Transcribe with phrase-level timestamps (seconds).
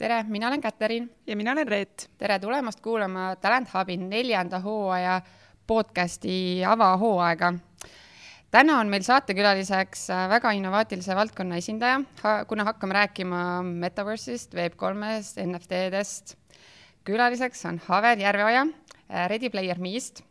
[0.00, 1.10] tere, mina olen Käterin.
[1.26, 2.10] ja mina olen Reet.
[2.18, 5.20] tere tulemast kuulama Talent Hubi neljanda hooaja
[5.66, 7.52] podcasti avahooaega.
[8.50, 12.00] täna on meil saatekülaliseks väga innovaatilise valdkonna esindaja,
[12.48, 16.34] kuna hakkame rääkima Metaverse'ist, Web3-st, NFT-dest.
[17.04, 18.66] külaliseks on Haver Järveoja
[19.26, 20.22] Ready Player Me'st.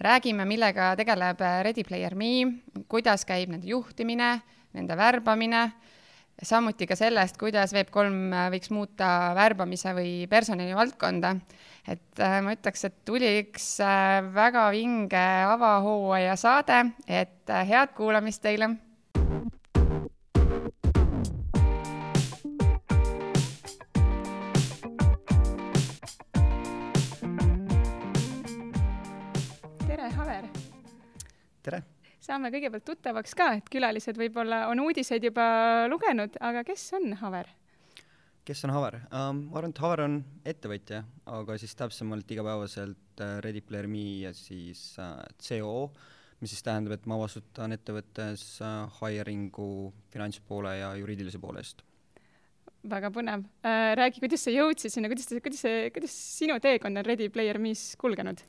[0.00, 5.70] räägime, millega tegeleb Ready Player Me, kuidas käib nende juhtimine, nende värbamine
[6.42, 11.36] samuti ka sellest, kuidas Web3 võiks muuta värbamise või personali valdkonda.
[11.88, 17.94] et äh, ma ütleks, et tuli üks äh, väga vinge avahooaja saade, et äh, head
[17.96, 18.76] kuulamist teile
[29.86, 30.48] tere, Haver!
[31.62, 31.93] tere!
[32.24, 35.44] Saame kõigepealt tuttavaks ka, et külalised võib-olla on uudiseid juba
[35.90, 37.50] lugenud, aga kes on Haver?
[38.44, 39.46] kes on Haver um,?
[39.50, 41.04] ma arvan, et Haver on ettevõtja,
[41.38, 45.88] aga siis täpsemalt igapäevaselt uh, Ready Player Me ja siis uh, COO,
[46.40, 49.70] mis siis tähendab, et ma vastutan ettevõttes uh, hiring'u,
[50.12, 51.84] finantspoole ja juriidilise poole eest
[52.84, 53.94] väga põnev äh,.
[53.96, 57.94] räägi, kuidas sa jõudsid sinna, kuidas, kuidas see, kuidas sinu teekond on Ready Player Me's
[58.00, 58.44] kulgenud?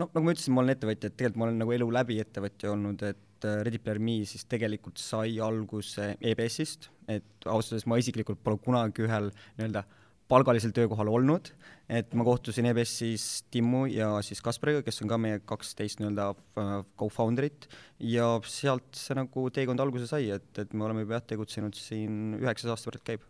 [0.00, 2.72] Noh, nagu ma ütlesin, ma olen ettevõtja, et tegelikult ma olen nagu elu läbi ettevõtja
[2.74, 8.00] olnud, et äh, Ready Player Me siis tegelikult sai alguse EBS-ist, et ausalt öeldes ma
[8.00, 9.84] isiklikult pole kunagi ühel nii-öelda
[10.30, 11.50] palgalisel töökohal olnud,
[11.90, 16.72] et ma kohtusin EBS-is Timmu ja siis Kaspariga, kes on ka meie kaksteist nii-öelda äh,
[17.00, 17.66] co-founder'it
[18.12, 22.38] ja sealt see nagu teekond alguse sai, et, et me oleme juba jah, tegutsenud siin
[22.38, 23.29] üheksas aasta võrra käib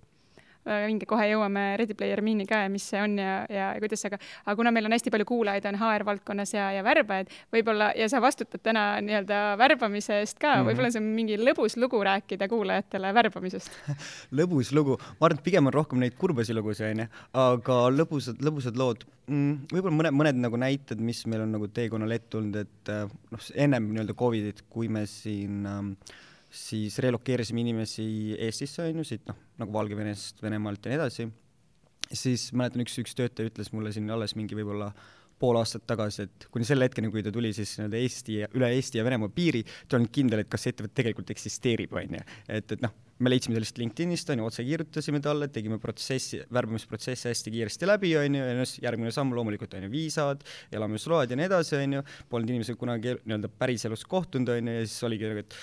[0.67, 4.05] väga vinge, kohe jõuame Ready Player Me'ni ka ja mis see on ja, ja, kuidas,
[4.09, 8.09] aga aga kuna meil on hästi palju kuulajaid, on HR-valdkonnas ja, ja värbajaid, võib-olla, ja
[8.13, 12.03] sa vastutad täna nii-öelda värbamise eest ka mm -hmm., võib-olla see on mingi lõbus lugu
[12.05, 13.71] rääkida kuulajatele värbamisest.
[14.41, 17.09] Lõbus lugu, ma arvan, et pigem on rohkem neid kurbasid lugusid, onju,
[17.47, 19.07] aga lõbusad, lõbusad lood.
[19.31, 22.91] Mm,, võib-olla mõned, mõned nagu näited, mis meil on nagu teekonnal ette tulnud, et
[23.31, 25.93] noh, ennem nii-öelda Covidit, kui me siin ähm,
[26.51, 28.05] siis relokeerisime inimesi
[28.39, 31.29] Eestisse, on ju, siit noh, nagu Valgevenest, Venemaalt ja nii edasi,
[32.11, 34.91] siis mäletan, üks, üks töötaja ütles mulle siin alles mingi võib-olla
[35.41, 38.69] pool aastat tagasi, et kuni selle hetkeni, kui ta tuli siis nii-öelda Eesti ja üle
[38.77, 42.19] Eesti ja Venemaa piiri, ta ei olnud kindel, et kas see ettevõte tegelikult eksisteerib, on
[42.19, 42.27] ju.
[42.59, 47.31] et, et noh, me leidsime lihtsalt LinkedInist, on ju, otse kirjutasime talle, tegime protsessi, värbamisprotsessi
[47.31, 50.45] hästi kiiresti läbi, on ju, ja noh, järgmine samm loomulikult on ju viisad,
[50.77, 54.89] elamisload ja nii edasi, on ju, polnud inimesega kunagi nii-öelda päriselus kohtunud, on ju, ja
[54.89, 55.57] siis oligi nagu, et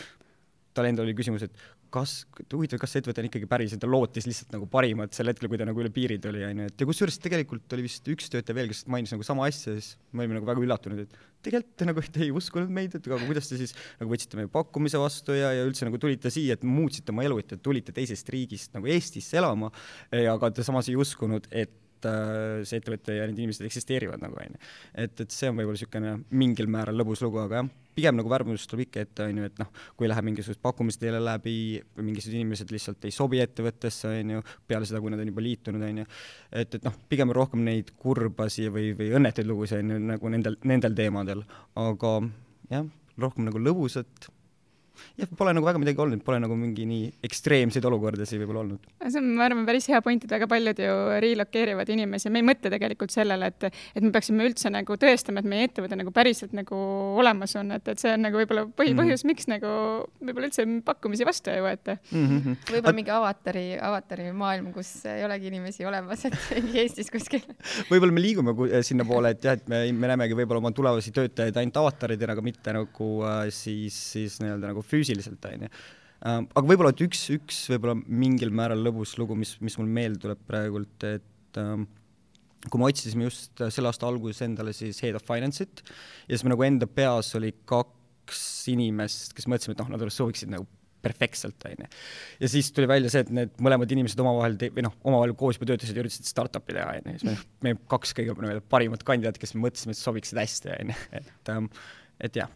[0.77, 1.55] tal endal oli küsimus, et
[1.93, 2.19] kas,
[2.53, 5.49] huvitav, kas see ettevõte on ikkagi päris, et ta lootis lihtsalt nagu parimat sel hetkel,
[5.51, 8.29] kui ta nagu üle piiri tuli, on ju, et ja kusjuures tegelikult oli vist üks
[8.33, 11.17] töötaja veel, kes mainis nagu sama asja, siis me olime nagu väga üllatunud, et
[11.47, 14.51] tegelikult te nagu te ei uskunud meid, et aga kuidas te siis nagu võtsite meie
[14.51, 17.95] pakkumise vastu ja, ja üldse nagu tulite siia, et muutsite oma elu, et te tulite
[17.95, 19.71] teisest riigist nagu Eestisse elama,
[20.11, 21.73] aga te samas ei uskunud, et
[22.05, 24.61] äh, see ettevõte ja need inimesed eksisteerivad nagu onju.
[24.93, 28.69] et, et see on võib-olla niisugune mingil määral lõbus lugu, aga jah pigem nagu värbamist
[28.69, 31.55] tuleb ikka ette, on ju, et noh, kui läheb mingisugused pakkumised teile läbi
[31.97, 35.41] või mingisugused inimesed lihtsalt ei sobi ettevõttesse, on ju, peale seda, kui nad on juba
[35.41, 36.07] liitunud, on ju,
[36.51, 40.59] et, et noh, pigem rohkem neid kurbasi või, või õnnetuid lugusid, on ju, nagu nendel,
[40.69, 41.41] nendel teemadel,
[41.87, 42.13] aga
[42.75, 42.85] jah,
[43.17, 44.29] rohkem nagu lõbusat
[45.17, 48.89] jah, pole nagu väga midagi olnud, pole nagu mingi nii ekstreemseid olukordasid võib-olla olnud.
[49.07, 52.47] see on, ma arvan, päris hea point, et väga paljud ju relokeerivad inimesi, me ei
[52.47, 56.55] mõtle tegelikult sellele, et, et me peaksime üldse nagu tõestama, et meie ettevõte nagu päriselt
[56.57, 56.77] nagu
[57.21, 59.33] olemas on, et, et see on nagu võib-olla põhipõhjus mm, -hmm.
[59.33, 59.73] miks nagu
[60.21, 62.57] võib-olla üldse pakkumisi vastu ei võeta mm -hmm..
[62.71, 66.37] võib-olla mingi avatari, avatari maailm, kus ei olegi inimesi olemas, et
[66.81, 67.43] Eestis kuskil.
[67.91, 71.81] võib-olla me liigume sinnapoole, et jah, et me, me näemegi võib-olla oma tulevasi töötajaid ainult
[71.83, 75.71] avataridena, aga mitte nagu äh, siis, siis nii-öelda nagu füüsiliselt, on ju.
[76.25, 80.23] Ähm, aga võib-olla, et üks, üks võib-olla mingil määral lõbus lugu, mis, mis mul meelde
[80.23, 81.85] tuleb praegult, et ähm,
[82.65, 86.55] kui me otsisime just selle aasta alguses endale siis head of finance'it ja siis me
[86.55, 88.41] nagu enda peas oli kaks
[88.73, 90.65] inimest, kes mõtlesime, et noh, nad sooviksid nagu
[91.05, 91.89] perfektselt, on ju.
[92.41, 95.69] ja siis tuli välja see, et need mõlemad inimesed omavahel või noh, omavahel koos juba
[95.69, 97.37] töötasid ja üritasid startup'i teha, on ju, siis me,
[97.67, 101.69] me kaks kõige parimat kandidaati, kes me mõtlesime, et sobiksid hästi, on ju, et ähm,
[102.25, 102.49] et jah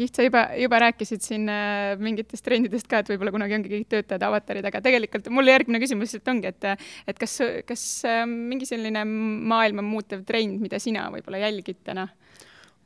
[0.00, 3.88] Kiht, sa juba, juba rääkisid siin äh, mingitest trendidest ka, et võib-olla kunagi ongi kõik
[3.92, 6.68] töötajad avatarid, aga tegelikult mul järgmine küsimus lihtsalt ongi, et
[7.10, 12.08] et kas, kas äh, mingi selline maailma muutev trend, mida sina võib-olla jälgid täna?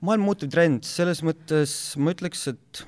[0.05, 2.85] maailma muutuv trend, selles mõttes ma ütleks, et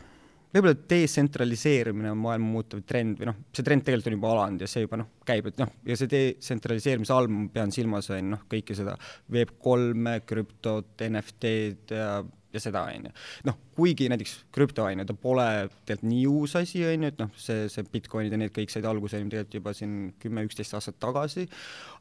[0.54, 4.68] võib-olla detsentraliseerimine on maailma muutuv trend või noh, see trend tegelikult on juba alanud ja
[4.70, 8.44] see juba noh, käib, et noh, ja see detsentraliseerimise all ma pean silmas, on noh,
[8.50, 8.96] kõike seda
[9.32, 12.12] Web3-e, krüptot, NFT-d ja
[12.54, 13.12] ja seda, on ju.
[13.46, 15.46] noh, kuigi näiteks krüpto, on ju, ta pole
[15.86, 18.86] tegelikult nii uus asi, on ju, et noh, see, see Bitcoinid ja need kõik said
[18.88, 21.46] alguse ju tegelikult juba siin kümme-üksteist aastat tagasi,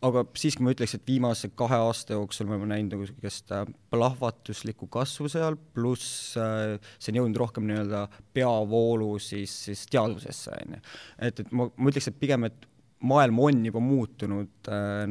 [0.06, 3.68] aga siiski ma ütleks, et viimase kahe aasta jooksul me oleme näinud nagu niisugust äh,
[3.94, 10.78] plahvatuslikku kasvu seal, pluss äh, see on jõudnud rohkem nii-öelda peavoolu siis, siis teadvusesse, on
[10.78, 10.84] ju.
[11.30, 12.69] et, et ma, ma ütleks, et pigem, et
[13.10, 15.06] maailm on juba muutunud äh,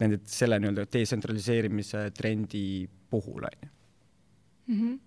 [0.00, 2.66] nende, selle nii-öelda detsentraliseerimise trendi
[3.10, 3.75] puhul, on ju
[4.66, 4.80] mm.
[4.80, 4.98] -hmm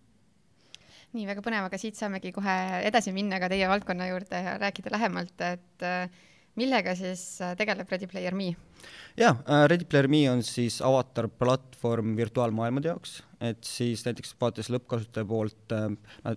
[1.13, 4.91] nii, väga põnev, aga siit saamegi kohe edasi minna ka teie valdkonna juurde ja rääkida
[4.94, 6.09] lähemalt, et äh,
[6.59, 8.51] millega siis äh, tegeleb Ready Player Me?
[9.19, 14.67] Jaa, äh, Ready Player Me on siis avatar platvorm virtuaalmaailmade jaoks et siis näiteks vaadates
[14.73, 15.87] lõppkasutaja poolt äh,,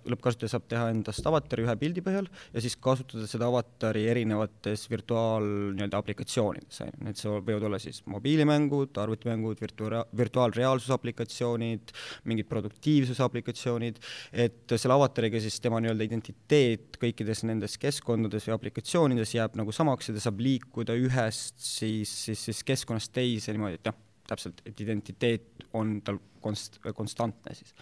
[0.07, 5.43] lõppkasutaja saab teha endast avatari ühe pildi põhjal ja siis kasutada seda avatari erinevates virtuaal
[5.75, 11.91] nii-öelda aplikatsioonides, on ju, need võivad olla siis mobiilimängud, arvutimängud, virtua-, virtuaalreaalsuse aplikatsioonid,
[12.29, 13.99] mingid produktiivsuse aplikatsioonid,
[14.45, 20.09] et selle avatariga siis tema nii-öelda identiteet kõikides nendes keskkondades või aplikatsioonides jääb nagu samaks
[20.09, 24.79] ja ta saab liikuda ühest siis, siis, siis keskkonnast teise niimoodi, et noh, täpselt, et
[24.81, 27.73] identiteet on tal konst-, konstantne siis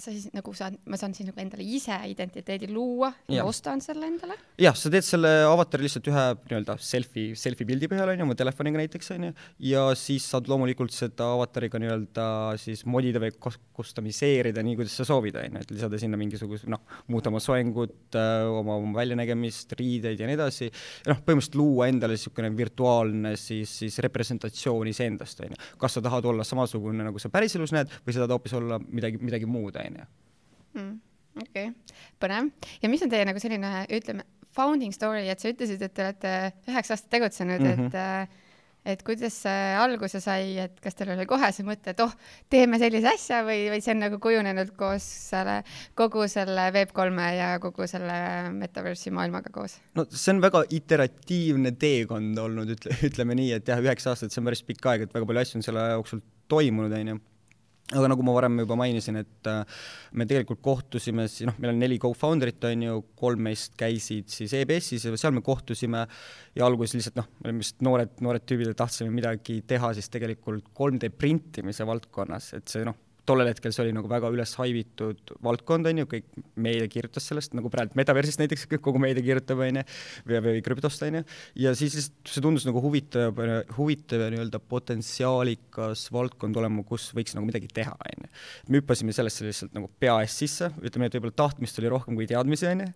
[0.00, 3.82] sa siis nagu saan, ma saan siis nagu endale ise identiteedi luua ja, ja ostan
[3.84, 4.36] selle endale?
[4.60, 8.36] jah, sa teed selle avatari lihtsalt ühe nii-öelda selfie, selfie pildi põhjal, on ju, oma
[8.38, 9.32] telefoniga näiteks, on ju,
[9.70, 12.26] ja siis saad loomulikult seda avatariga nii-öelda
[12.60, 13.34] siis modida või
[13.76, 16.82] customiseerida nii, kuidas sa soovid, on ju, et lisada sinna mingisuguse noh,
[17.12, 20.70] muuta oma soengut, äh, oma, väljanägemist, riideid ja nii edasi,
[21.10, 25.60] noh, põhimõtteliselt luua endale niisugune virtuaalne siis, siis representatsioon iseendast, on ju.
[25.80, 29.20] kas sa tahad olla samasugune, nagu sa päriselus näed, või sa tahad hoopis olla midagi,
[29.22, 30.06] midagi muud, on ju onju
[30.78, 30.92] mm,.
[31.46, 31.72] okei
[32.22, 32.52] põnev.
[32.82, 34.26] ja mis on teie nagu selline, ütleme,
[34.56, 36.36] founding story, et sa ütlesid, et te olete
[36.70, 37.90] üheksa aastat tegutsenud mm, -hmm.
[37.90, 38.46] et äh,
[38.86, 42.12] et kuidas see alguse sai, et kas teil oli kohe see mõte, et oh,
[42.52, 45.58] teeme sellise asja või, või see on nagu kujunenud koos selle,
[45.98, 48.16] kogu selle Web3-e ja kogu selle
[48.56, 49.76] metaverse'i maailmaga koos?
[49.98, 54.40] no see on väga iteratiivne teekond olnud, ütle, ütleme nii, et jah, üheksa aastat, see
[54.40, 57.20] on päris pikk aeg, et väga palju asju on selle jooksul toimunud, onju
[57.90, 59.64] aga nagu ma varem juba mainisin, et äh,
[60.14, 65.08] me tegelikult kohtusime noh, meil on neli co-founder'it, on ju, kolm meist käisid siis EBS-is
[65.08, 66.04] ja seal me kohtusime
[66.56, 70.10] ja alguses lihtsalt noh, me olime vist noored, noored tüübid ja tahtsime midagi teha siis
[70.12, 72.98] tegelikult 3D printimise valdkonnas, et see noh,
[73.30, 76.26] tollel hetkel see oli nagu väga üles haibitud valdkond, on ju, kõik
[76.60, 79.84] meedia kirjutas sellest, nagu praegu Metaversist näiteks kogu meedia kirjutab, on ju,
[80.28, 81.22] või, või krüptost, on ju,
[81.64, 83.38] ja siis lihtsalt see tundus nagu huvitav,
[83.76, 88.34] huvitav ja nii-öelda potentsiaalikas valdkond olema, kus võiks nagu midagi teha, on ju.
[88.68, 92.28] me hüppasime sellesse lihtsalt nagu pea eest sisse, ütleme et võib-olla tahtmist oli rohkem kui
[92.30, 92.92] teadmisi, on ju,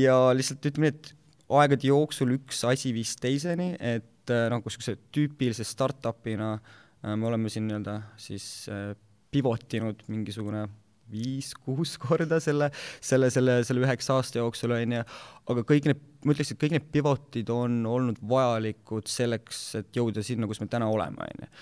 [0.00, 1.14] ja lihtsalt ütleme nii, et
[1.60, 7.68] aegade jooksul üks asi viis teiseni, et noh, niisuguse tüüpilise startup'ina äh, me oleme siin
[7.68, 8.94] nii-öelda siis äh,
[9.36, 10.64] pivotinud mingisugune
[11.12, 12.70] viis-kuus korda selle,
[13.04, 15.04] selle, selle, selle üheksa aasta jooksul, on ju,
[15.52, 20.24] aga kõik need, ma ütleks, et kõik need pivotid on olnud vajalikud selleks, et jõuda
[20.26, 21.52] sinna, kus me täna oleme, on ju.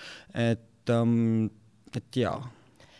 [0.47, 1.17] et um,,
[1.95, 2.39] et jaa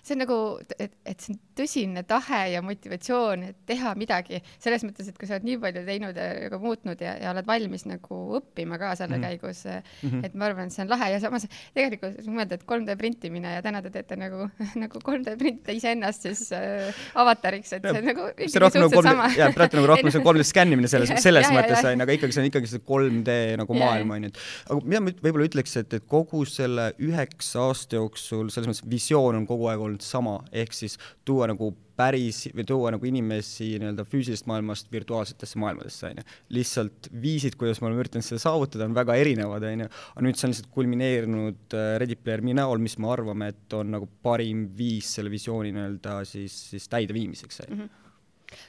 [0.06, 0.38] see on nagu,
[0.78, 5.30] et, et see on tõsine tahe ja motivatsioon, et teha midagi, selles mõttes, et kui
[5.30, 8.94] sa oled nii palju teinud ja, ja muutnud ja, ja oled valmis nagu õppima ka
[9.00, 9.40] selle mm -hmm.
[9.40, 10.26] käigus mm, -hmm.
[10.26, 11.12] et ma arvan, et see on lahe.
[11.12, 14.50] Ja samas tegelikult mõelda, et 3D printimine ja täna te teete nagu,
[14.84, 19.38] nagu 3D printe iseennast siis äh, avatariks, et see on nagu see rohkem nagu 3D,
[19.40, 22.44] jaa, praegu nagu rohkem see 3D skännimine selles, selles ja, mõttes on, aga ikkagi see
[22.44, 25.94] on ikkagi see 3D nagu maailm on ju, et aga mida ma võib-olla ütleks, et,
[25.94, 30.74] et kogu selle üheksa aasta jooksul selles mõttes visioon on kogu aeg olnud sama, ehk
[30.76, 36.26] siis tuua nagu päris või tuua nagu inimesi nii-öelda füüsilisest maailmast virtuaalsetesse maailmadesse, on ju.
[36.58, 40.40] lihtsalt viisid, kuidas me oleme üritanud seda saavutada, on väga erinevad, on ju, aga nüüd
[40.40, 44.10] see on lihtsalt kulmineerunud äh, Ready Player Me näol, mis me arvame, et on nagu
[44.26, 47.80] parim viis selle visiooni nii-öelda siis, siis täideviimiseks, on ju.
[47.80, 48.04] Mhm.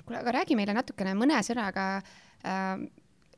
[0.07, 2.87] kuule, aga räägi meile natukene mõne sõnaga äh,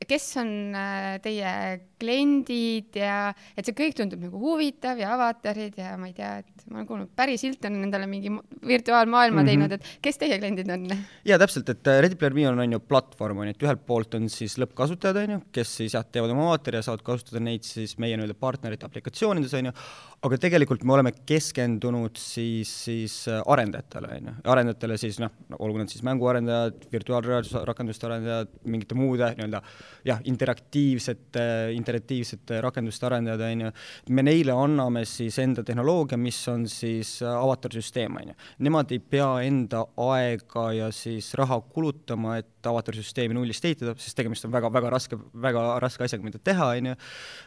[0.07, 1.51] kes on äh, teie
[1.99, 6.65] kliendid ja et see kõik tundub nagu huvitav ja avatarid ja ma ei tea, et
[6.69, 8.31] ma olen kuulnud, Paris Hilton on endale mingi
[8.65, 9.49] virtuaalmaailma mm -hmm.
[9.49, 10.87] teinud, et kes teie kliendid on?
[11.25, 13.85] ja täpselt, et äh, Ready Player Me on, on ju platvorm, on ju, et ühelt
[13.85, 17.43] poolt on siis lõppkasutajad, on ju, kes siis jah, teevad oma avatari ja saavad kasutada
[17.43, 19.75] neid siis meie nii-öelda partnerite aplikatsioonides, on ju,
[20.21, 25.77] aga tegelikult me oleme keskendunud siis, siis äh, arendajatele, on ju, arendajatele siis noh, olgu
[25.77, 29.61] nad siis mänguarendajad, virtuaalreaalsuse rakenduste arendajad, mingite muude nii-öelda
[30.07, 33.71] jah, interaktiivsete, interaktiivsete interaktiivsete rakenduste arendajad, on ju,
[34.15, 38.37] me neile anname siis enda tehnoloogia, mis on siis avatarsüsteem, on ju.
[38.67, 44.45] Nemad ei pea enda aega ja siis raha kulutama, et avatarsüsteemi nullist ehitada, sest tegemist
[44.45, 46.95] on väga-väga raske, väga raske asjaga, mida teha, on ju.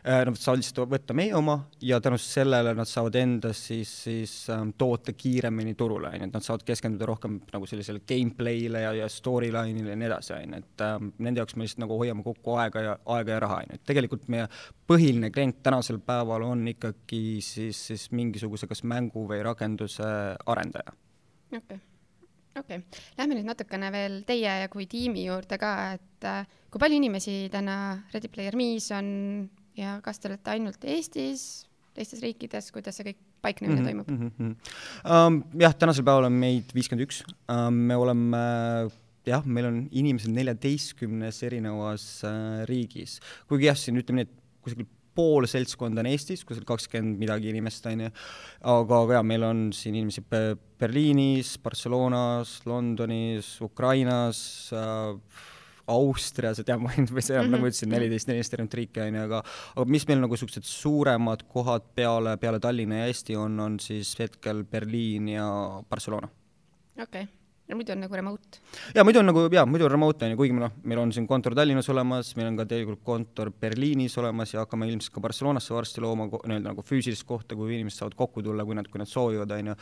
[0.03, 4.73] Nad saavad lihtsalt võtta meie oma ja tänu sellele nad saavad enda siis, siis ähm,
[4.79, 9.09] toota kiiremini turule, on ju, et nad saavad keskenduda rohkem nagu sellisele gameplay'le ja, ja
[9.13, 12.57] storyline'ile ja nii edasi, on ju, et ähm, nende jaoks me lihtsalt nagu hoiame kokku
[12.63, 14.49] aega ja, aega ja raha, on ju, et tegelikult meie
[14.89, 20.11] põhiline klient tänasel päeval on ikkagi siis, siis mingisuguse kas mängu või rakenduse
[20.47, 20.95] arendaja.
[21.53, 21.81] okei okay
[22.59, 27.01] okei okay., lähme nüüd natukene veel teie kui tiimi juurde ka, et äh, kui palju
[27.01, 27.77] inimesi täna
[28.13, 29.11] Ready Player Me's on
[29.79, 34.09] ja kas te olete ainult Eestis, teistes riikides, kuidas see kõik paiknemine mm -hmm, toimub
[34.11, 34.31] mm?
[34.39, 34.57] -hmm.
[35.13, 37.25] Um, jah, tänasel päeval on meid viiskümmend üks.
[37.49, 38.39] Um, me oleme
[39.29, 44.89] jah, meil on inimesed neljateistkümnes erinevas uh, riigis, kuigi jah, siin ütleme nii, et kusagil
[45.13, 48.11] pool seltskonda on Eestis, kusagil kakskümmend midagi inimest, on ju,
[48.75, 50.25] aga, aga jaa, meil on siin inimesi
[50.81, 54.39] Berliinis, Barcelonas, Londonis, Ukrainas
[54.77, 55.43] äh,,
[55.93, 57.57] Austrias, et jah, ma võin, või see on mm, -hmm.
[57.57, 59.43] nagu ütlesin, neliteist, neliteist erinevat riiki, on ju, aga
[59.75, 64.15] aga mis meil nagu niisugused suuremad kohad peale, peale Tallinna ja Eesti on, on siis
[64.23, 65.47] hetkel Berliin ja
[65.91, 66.31] Barcelona.
[66.97, 67.42] okei okay
[67.73, 68.61] ja muidu on nagu remote?
[68.95, 71.27] jaa, muidu on nagu, jaa, muidu on remote, on ju, kuigi noh, meil on siin
[71.31, 75.75] kontor Tallinnas olemas, meil on ka tegelikult kontor Berliinis olemas ja hakkame ilmselt ka Barcelonasse
[75.75, 79.11] varsti looma nii-öelda nagu füüsilist kohta, kuhu inimesed saavad kokku tulla, kui nad, kui nad
[79.11, 79.77] soovivad, on ju.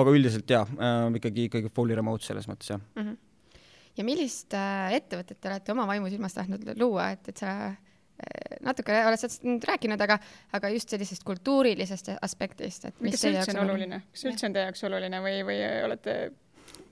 [0.00, 3.06] aga üldiselt jaa äh,, ikkagi, ikkagi fully remote selles mõttes, jah mm.
[3.06, 3.62] -hmm.
[3.96, 7.80] ja millist äh, ettevõtet te olete oma vaimusilmas tahtnud luua, et, et sa äh,
[8.60, 10.18] natuke oled sellest nüüd rääkinud, aga,
[10.52, 14.48] aga just sellisest kultuurilisest aspektist, et mis kas see üldse on oluline, kas see üldse
[14.48, 16.16] on teie jaoks oluline või, või olete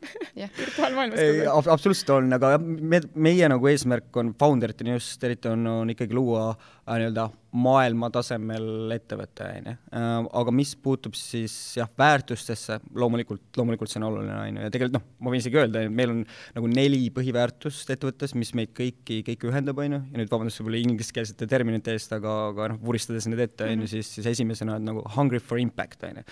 [0.59, 5.95] virtuaalmaailmas ei, absoluutselt on, aga me, meie nagu eesmärk on, founder'itina just eriti on, on
[5.95, 9.75] ikkagi luua äh, nii-öelda maailmatasemel ettevõte, on ju.
[9.97, 10.09] Äh,
[10.41, 14.99] aga mis puutub siis jah, väärtustesse, loomulikult, loomulikult see on oluline, on ju, ja tegelikult
[14.99, 16.21] noh, ma võin isegi öelda, et meil on
[16.57, 20.83] nagu neli põhiväärtust ettevõttes, mis meid kõiki, kõiki ühendab, on ju, ja nüüd vabandust võib-olla
[20.85, 23.93] ingliskeelsete terminite eest, aga, aga noh, vuristades need ette, on ju, mhm.
[23.97, 26.27] siis, siis esimesena on nagu hungry for impact, on ju.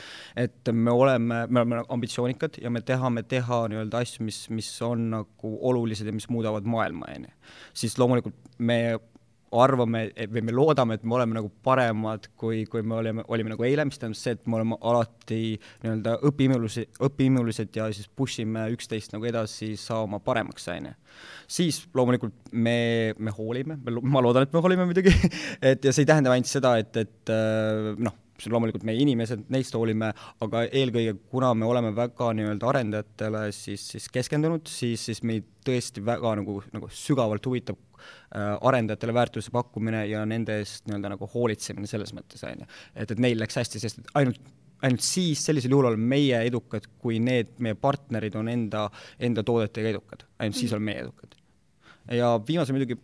[0.47, 5.09] et me oleme, me oleme ambitsioonikad ja me tahame teha nii-öelda asju, mis, mis on
[5.19, 7.39] nagu olulised ja mis muudavad maailma, on ju.
[7.83, 8.79] siis loomulikult me
[9.53, 13.67] arvame või me loodame, et me oleme nagu paremad, kui, kui me olime, olime nagu
[13.67, 15.41] eile, mis tähendab see, et me oleme alati
[15.85, 20.95] nii-öelda õpiimulised, õpiimulised ja siis push ime üksteist nagu edasi saama paremaks, on ju.
[21.59, 22.79] siis loomulikult me,
[23.19, 25.15] me hoolime, ma loodan, et me hoolime muidugi
[25.73, 27.37] et ja see ei tähenda ainult seda, et, et
[27.99, 30.13] noh, see on loomulikult meie inimesed, neist hoolime,
[30.45, 36.05] aga eelkõige, kuna me oleme väga nii-öelda arendajatele siis, siis keskendunud, siis, siis meid tõesti
[36.05, 41.91] väga nagu, nagu sügavalt huvitab äh, arendajatele väärtuse pakkumine ja nende eest nii-öelda nagu hoolitsemine
[41.91, 42.71] selles mõttes, on ju.
[42.95, 44.41] et, et neil läks hästi, sest ainult
[44.87, 48.85] ainult siis, sellisel juhul oleme meie edukad, kui need meie partnerid on enda,
[49.19, 50.61] enda toodetega edukad, ainult mm.
[50.61, 51.35] siis oleme meie edukad.
[52.15, 52.95] ja viimase muidugi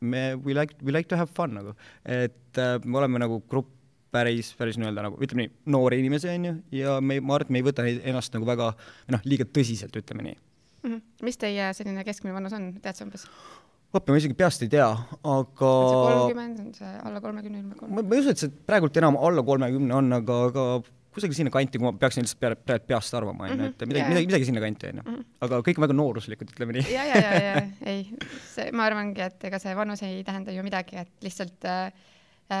[0.00, 3.70] me, we like, we like to have fun nagu, et äh, me oleme nagu grupp
[4.12, 7.54] päris, päris nii-öelda nagu ütleme nii, noori inimesi, on ju, ja me, ma arvan, et
[7.54, 8.70] me ei võta neid ennast nagu väga
[9.14, 10.88] noh, liiga tõsiselt, ütleme nii mm.
[10.88, 11.02] -hmm.
[11.28, 13.26] mis teie selline keskmine vanus on, tead sa umbes?
[13.92, 17.78] vot ma isegi peast ei tea, aga on see kolmkümmend, on see alla kolmekümne, ümber
[17.78, 18.08] kolmekümne?
[18.08, 20.66] ma ei usu, et see praegult enam alla kolmekümne on, aga, aga
[21.12, 24.06] kusagil sinna kanti, kui ma peaksin lihtsalt peale, peale peast arvama, on ju, et midagi,
[24.08, 25.08] midagi, midagi sinna kanti, on ju.
[25.10, 25.26] Mhm.
[25.44, 26.86] aga kõik on väga nooruslikud, ütleme nii.
[26.92, 28.06] ja, ja, ja, ja ei,
[28.48, 31.92] see, ma arvangi, et ega see vanus ei tähenda ju midagi, et lihtsalt Äh,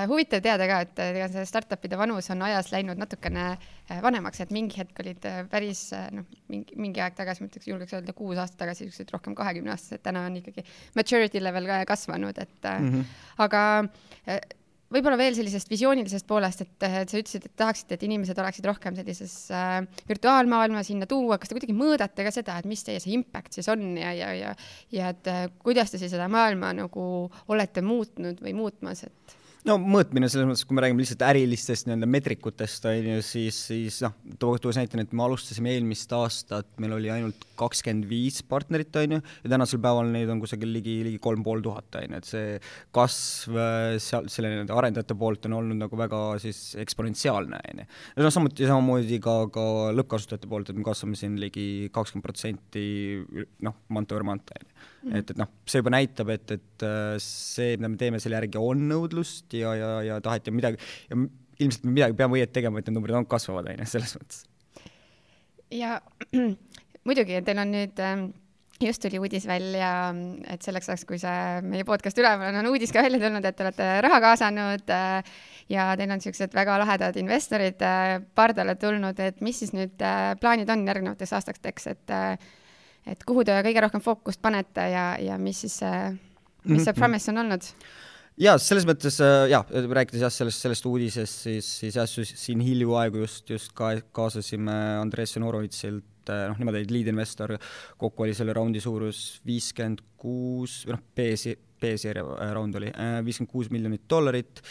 [0.08, 4.54] huvitav teada ka, et ega see startup'ide vanus on ajas läinud natukene äh, vanemaks, et
[4.54, 8.40] mingi hetk olid äh, päris noh, mingi, mingi aeg tagasi, ma ütleks, julgeks öelda kuus
[8.40, 10.64] aastat tagasi, siuksed rohkem kahekümneaastased, täna on ikkagi
[10.96, 13.14] maturity level ka kasvanud, et mm -hmm.
[13.46, 13.62] aga
[14.92, 18.96] võib-olla veel sellisest visioonilisest poolest, et, et sa ütlesid, et tahaksite, et inimesed oleksid rohkem
[18.98, 23.14] sellises äh, virtuaalmaailma sinna tuua, kas te kuidagi mõõdate ka seda, et mis teie see
[23.16, 24.54] impact siis on ja, ja, ja,
[24.92, 27.06] ja et äh, kuidas te siis seda maailma nagu
[27.52, 29.36] olete muutnud või muutmas, et
[29.68, 34.00] no mõõtmine selles mõttes, kui me räägime lihtsalt ärilistest nii-öelda meetrikutest, on ju, siis, siis
[34.02, 39.16] noh, tuues näitena, et me alustasime eelmist aastat, meil oli ainult kakskümmend viis partnerit, on
[39.16, 42.30] ju, ja tänasel päeval neid on kusagil ligi, ligi kolm pool tuhat, on ju, et
[42.30, 42.56] see
[42.96, 47.90] kasv äh, seal, selle nii-öelda arendajate poolt on olnud nagu väga siis eksponentsiaalne, on ju.
[48.16, 52.86] ja noh, samuti samamoodi ka, ka lõppkasutajate poolt, et me kasvame siin ligi kakskümmend protsenti
[53.62, 54.90] noh, month, on ju.
[55.10, 58.60] Et, et noh, see juba näitab, et, et äh, see, mida me teeme, selle järgi
[58.60, 60.78] on nõudlust, ja, ja, ja taheti midagi
[61.10, 61.18] ja
[61.62, 64.44] ilmselt me midagi peame õieti tegema, et need numbrid on kasvavad, on ju, selles mõttes.
[65.74, 65.98] ja
[67.08, 68.24] muidugi, teil on nüüd äh,
[68.82, 69.90] just tuli uudis välja,
[70.50, 73.58] et selleks ajaks, kui see meie podcast üleval on, on uudis ka välja tulnud, et
[73.58, 75.36] te olete raha kaasanud äh,
[75.72, 77.82] ja teil on niisugused väga lahedad investorid
[78.38, 80.02] pardale tulnud, et mis siis nüüd
[80.42, 82.18] plaanid on järgnevateks aastateks, et
[83.06, 85.98] et kuhu te kõige rohkem fookust panete ja, ja mis siis see,
[86.68, 86.98] mis see mhm.
[87.00, 87.68] promise on olnud?
[88.40, 89.18] ja selles mõttes
[89.50, 94.78] ja rääkides jah sellest, sellest uudisest, siis, siis jah, siin hiljaaegu just, just ka kaasasime
[95.02, 97.56] Andres Janorovitšilt et eh, noh, nemad olid lead investor,
[98.00, 103.18] kokku oli selle raundi suurus viiskümmend kuus, või noh, B-si-, B-seeria äh, raund oli, äh,
[103.26, 104.62] viiskümmend kuus miljonit dollarit,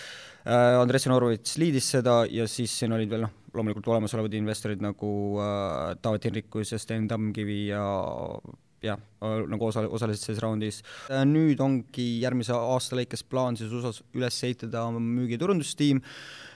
[0.46, 5.12] äh, Andres Norovitš liidis seda ja siis siin olid veel noh, loomulikult olemasolevad investorid nagu
[5.42, 7.86] äh, Taavet Hinrikus ja Sten Tammkivi ja
[8.82, 10.80] jah, nagu osa, osalesid selles raundis.
[11.30, 16.02] nüüd ongi järgmise aasta lõikes plaan siis USA-s üles ehitada müügi- ja turundustiim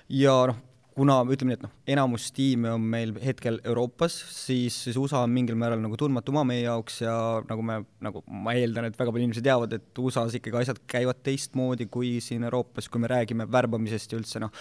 [0.10, 0.58] ja noh,
[0.96, 5.34] kuna ütleme nii, et noh, enamus tiime on meil hetkel Euroopas, siis, siis USA on
[5.34, 7.16] mingil määral nagu tundmatu maa meie jaoks ja
[7.50, 11.20] nagu me, nagu ma eeldan, et väga palju inimesi teavad, et USA-s ikkagi asjad käivad
[11.26, 14.54] teistmoodi kui siin Euroopas, kui me räägime värbamisest ja üldse noh,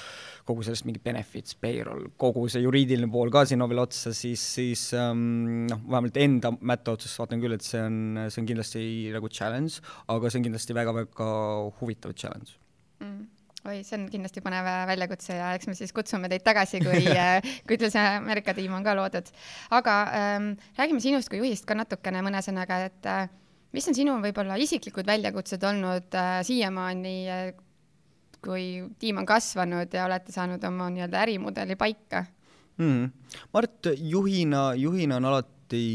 [0.49, 4.89] kogu sellest mingi benefits, payroll, kogu see juriidiline pool ka sinna veel otsa, siis, siis
[4.99, 9.31] ähm, noh, vähemalt enda mätta otsast vaatan küll, et see on, see on kindlasti nagu
[9.31, 9.79] challenge,
[10.11, 11.31] aga see on kindlasti väga-väga
[11.79, 12.59] huvitav challenge.
[12.99, 13.34] Mm
[13.65, 17.01] oi, see on kindlasti põnev äh, väljakutse ja eks me siis kutsume teid tagasi, kui
[17.17, 19.31] äh, kui teil see Ameerika tiim on ka loodud.
[19.75, 23.27] aga ähm, räägime sinust kui juhist ka natukene mõne sõnaga, et äh,
[23.75, 27.45] mis on sinu võib-olla isiklikud väljakutsed olnud äh, siiamaani äh,,
[28.45, 32.27] kui tiim on kasvanud ja olete saanud oma nii-öelda ärimudeli paika
[32.77, 33.07] mm.?
[33.57, 35.87] Mart, juhina, juhina on alati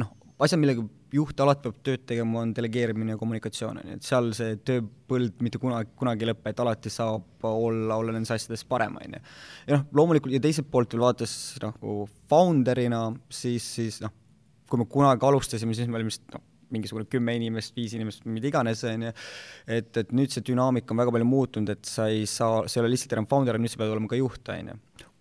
[0.00, 4.08] noh, asjad, millega juht alati peab tööd tegema, on delegeerimine ja kommunikatsioon, on ju, et
[4.08, 8.64] seal see tööpõld mitte kunagi, kunagi ei lõpe, et alati saab olla, olla nendes asjades
[8.68, 9.22] parem, on ju.
[9.68, 11.34] ja noh, loomulikult ja teiselt poolt veel vaadates
[11.64, 14.12] nagu founder'ina, siis, siis noh,
[14.68, 18.50] kui me kunagi alustasime, siis me olime vist noh, mingisugune kümme inimest, viis inimest, mida
[18.50, 19.14] iganes, on ju,
[19.78, 22.84] et, et nüüd see dünaamika on väga palju muutunud, et sa ei saa, sa ei
[22.84, 24.76] ole lihtsalt enam founder, nüüd sa pead olema ka juht, on ju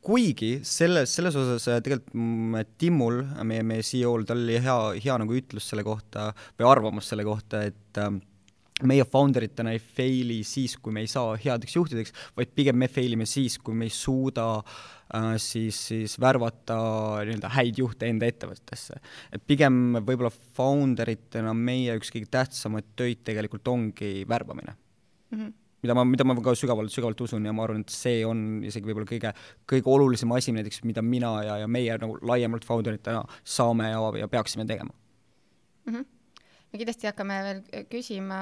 [0.08, 5.20] kuigi selles, selles osas äh, tegelikult mm, Timmul, meie, meie CEO-l, tal oli hea, hea
[5.20, 8.14] nagu ütlus selle kohta või arvamus selle kohta, et äh,
[8.88, 12.90] meie founder itena ei fail'i siis, kui me ei saa headeks juhtideks, vaid pigem me
[12.92, 16.80] fail ime siis, kui me ei suuda äh, siis, siis värvata
[17.28, 19.02] nii-öelda häid juhte enda ettevõttesse.
[19.34, 25.40] et pigem võib-olla founder itena meie üks kõige tähtsamaid töid tegelikult ongi värbamine mm.
[25.40, 28.44] -hmm mida ma, mida ma ka sügavalt, sügavalt usun ja ma arvan, et see on
[28.66, 29.34] isegi võib-olla kõige,
[29.70, 34.30] kõige olulisem asi näiteks, mida mina ja, ja meie nagu laiemalt founderitena saame ja, ja
[34.32, 35.94] peaksime tegema mm.
[35.94, 36.08] -hmm.
[36.72, 38.40] me kindlasti hakkame veel küsima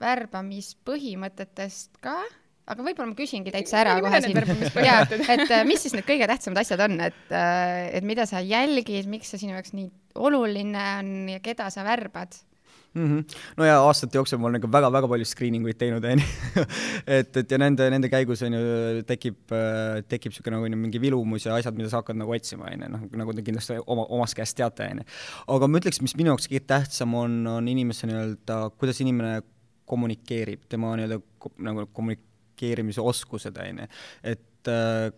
[0.00, 2.16] värbamispõhimõtetest ka,
[2.70, 4.38] aga võib-olla ma küsingi täitsa ära kohe siin.
[4.88, 8.40] jaa, et äh, mis siis need kõige tähtsamad asjad on, et, äh, et mida sa
[8.40, 12.38] jälgid, miks see sinu jaoks nii oluline on ja keda sa värbad
[12.94, 13.06] mm.
[13.06, 13.36] -hmm.
[13.56, 16.64] no ja aastate jooksul ma olen nagu väga-väga palju screening uid teinud, on ju.
[17.18, 19.38] et, et ja nende, nende käigus on ju tekib,
[20.08, 23.06] tekib niisugune nagu mingi vilumus ja asjad, mida sa hakkad nagu otsima, on ju, noh,
[23.22, 25.08] nagu te kindlasti oma, omast käest teate, on ju.
[25.56, 29.40] aga ma ütleks, mis minu jaoks kõige tähtsam on, on inimese nii-öelda, kuidas inimene
[29.90, 31.20] kommunikeerib, tema nii-öelda
[31.66, 33.90] nagu kommunikeerimise oskused, on ju.
[34.34, 35.10] et äh,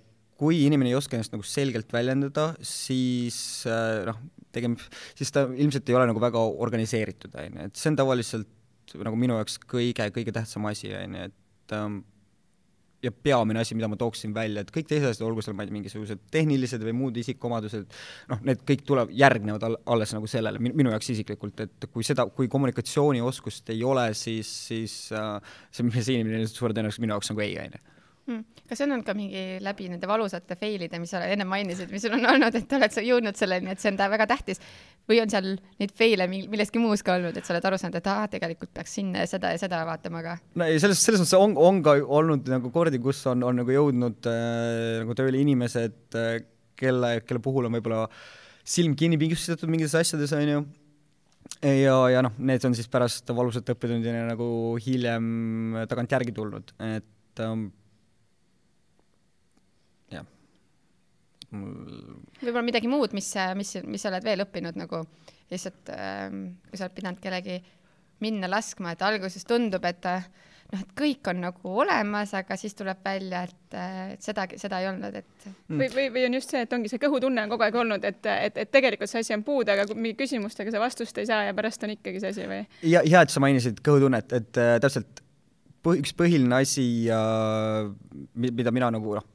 [0.42, 4.10] kui inimene ei oska ennast nagu selgelt väljendada, siis äh,
[4.52, 4.78] noh, tegem-,
[5.18, 9.18] siis ta ilmselt ei ole nagu väga organiseeritud, on ju, et see on tavaliselt nagu
[9.18, 12.02] minu jaoks kõige, kõige tähtsam asi, on ju, et ähm,
[13.02, 15.70] ja peamine asi, mida ma tooksin välja, et kõik teised asjad, olgu seal, ma ei
[15.70, 17.96] tea, mingisugused tehnilised või muud isikuomadused,
[18.30, 22.28] noh, need kõik tuleb, järgnevad all, alles nagu sellele, minu jaoks isiklikult, et kui seda,
[22.30, 27.44] kui kommunikatsioonioskust ei ole, siis, siis äh, see, see inimene suure tõenäosusega minu jaoks nagu
[27.46, 27.82] ei, on ju.
[28.26, 32.04] Kas see on olnud ka mingi läbi nende valusate fail'ide, mis sa enne mainisid, mis
[32.04, 34.62] sul on olnud, et oled sa jõudnud selleni, et see on väga tähtis?
[35.10, 35.48] Või on seal
[35.82, 38.94] neid fail'e milleski muus ka olnud, et sa oled aru saanud, et aa, tegelikult peaks
[39.00, 40.36] sinna ja seda ja seda vaatama ka?
[40.60, 43.74] no ei, selles, selles mõttes on, on ka olnud nagu kordi, kus on, on nagu
[43.74, 46.38] jõudnud äh, nagu tööle inimesed äh,,
[46.78, 48.06] kelle, kelle puhul on võib-olla
[48.62, 50.64] silm kinni pigistatud mingites asjades, on ju,
[51.66, 54.48] ja, ja noh, need on siis pärast valusat õppetundina nagu
[54.82, 57.70] hiljem tagantjärgi tulnud, et ähm,
[61.52, 65.02] võib-olla midagi muud, mis, mis, mis sa oled veel õppinud nagu
[65.52, 67.60] lihtsalt ähm, kui sa oled pidanud kellegi
[68.22, 70.06] minna laskma, et alguses tundub, et
[70.72, 73.76] noh, et kõik on nagu olemas, aga siis tuleb välja, et,
[74.12, 75.80] et seda, seda ei olnud, et mm.
[75.80, 78.22] või, või, või on just see, et ongi see kõhutunne on kogu aeg olnud, et,
[78.30, 81.56] et, et tegelikult see asi on puudu, aga mingi küsimustega sa vastust ei saa ja
[81.56, 82.62] pärast on ikkagi see asi või?
[82.86, 85.22] ja, hea, et sa mainisid kõhutunnet, et äh, täpselt
[85.82, 87.90] põh, üks põhiline asi äh,,
[88.38, 89.28] mida mina nagu noh,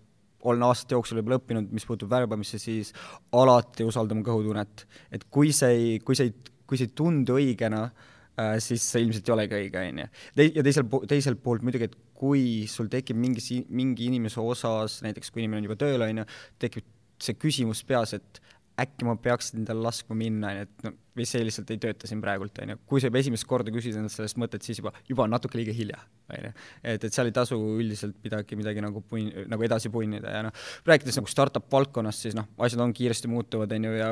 [0.43, 2.93] olen aastate jooksul võib-olla õppinud, mis puutub värbamisse, siis
[3.35, 4.85] alati usaldama kõhutunnet.
[5.11, 6.35] et kui see ei, kui see ei
[6.67, 10.09] kui see ei tundu õigena äh,, siis see ilmselt ei olegi õige, on ju.
[10.43, 15.43] ja teisel teiselt poolt muidugi, et kui sul tekib mingi, mingi inimese osas, näiteks kui
[15.43, 16.27] inimene on juba tööl, on ju,
[16.61, 18.41] tekib see küsimus peas, et
[18.81, 22.09] äkki ma peaks endale laskma minna, on ju, et no või see lihtsalt ei tööta
[22.09, 22.79] siin praegult, on ju.
[22.89, 25.73] kui sa juba esimest korda küsid endalt sellest mõtet, siis juba, juba on natuke liiga
[25.73, 26.53] hilja, on ju.
[26.83, 30.65] et, et seal ei tasu üldiselt midagi, midagi nagu pun-, nagu edasi punnida ja noh,
[30.87, 34.11] rääkides nagu startup valdkonnast, siis noh, asjad on kiiresti muutuvad, on ju, ja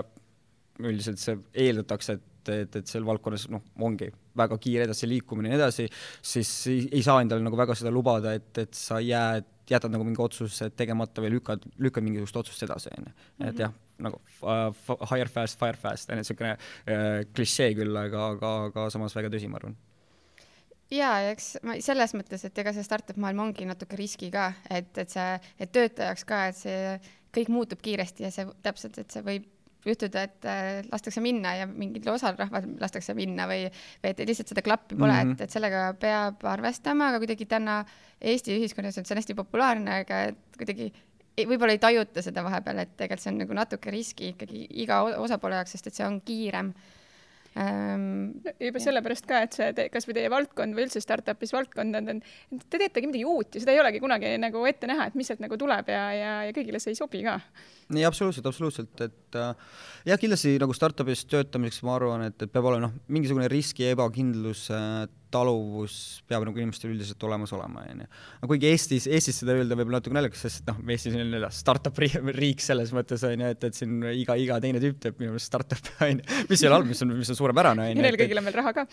[0.83, 5.61] üldiselt see eeldatakse, et, et, et seal valdkonnas noh, ongi väga kiire edasiliikumine ja nii
[5.61, 5.87] edasi,
[6.25, 10.05] siis ei, ei saa endale nagu väga seda lubada, et, et sa jääd, jätad nagu
[10.05, 13.15] mingi otsuse tegemata või lükkad, lükkad mingisugust otsust edasi, on ju.
[13.39, 13.61] et mhm.
[13.63, 13.73] jah,
[14.03, 18.87] nagu uh, hire fast, fire fast, on ju, niisugune uh, klišee küll, aga, aga, aga
[18.93, 19.77] samas väga tõsi, ma arvan
[20.93, 24.91] jaa, eks ma selles mõttes, et ega see startup maailm ongi natuke riski ka, et,
[25.01, 25.27] et see,
[25.61, 26.95] et töötajaks ka, et see
[27.35, 29.49] kõik muutub kiiresti ja see täpselt, et see võib
[29.85, 33.67] juhtuda, et äh, lastakse minna ja mingil osal rahval lastakse minna või,
[34.01, 35.35] või et lihtsalt seda klappi pole mm, -hmm.
[35.35, 37.83] et, et sellega peab arvestama, aga kuidagi täna
[38.25, 40.89] Eesti ühiskonnas on see on hästi populaarne, aga et kuidagi
[41.43, 45.59] võib-olla ei tajuta seda vahepeal, et tegelikult see on nagu natuke riski ikkagi iga osapoole
[45.59, 46.71] jaoks, sest et see on kiirem
[47.59, 48.31] ähm,.
[48.59, 48.83] juba ja.
[48.87, 52.21] sellepärast ka, et see te, kasvõi teie valdkond või üldse startup'is valdkond on,
[52.69, 55.43] te teetegi midagi uut ja seda ei olegi kunagi nagu ette näha, et mis sealt
[55.43, 57.37] nagu tuleb ja, ja, ja kõigile see ei sobi ka.
[57.95, 59.75] nii absoluutselt, absoluutselt, et äh,
[60.11, 63.95] jah, kindlasti nagu startup'is töötamiseks ma arvan, et, et peab olema noh, mingisugune riski ja
[63.95, 65.97] ebakindlus äh, taluvus
[66.29, 68.07] peab nagu inimestel üldiselt olemas olema, onju.
[68.39, 71.99] aga kuigi Eestis, Eestis seda öelda võib-olla natuke naljakas, sest noh, Eestis on nii-öelda startup
[71.99, 75.95] riik selles mõttes onju, et, et siin iga, iga teine tüüp teeb minu meelest startup'i
[76.09, 78.01] onju, mis ei ole halb, mis on, mis on suurepärane onju.
[78.01, 78.85] ja neil kõigil on veel raha ka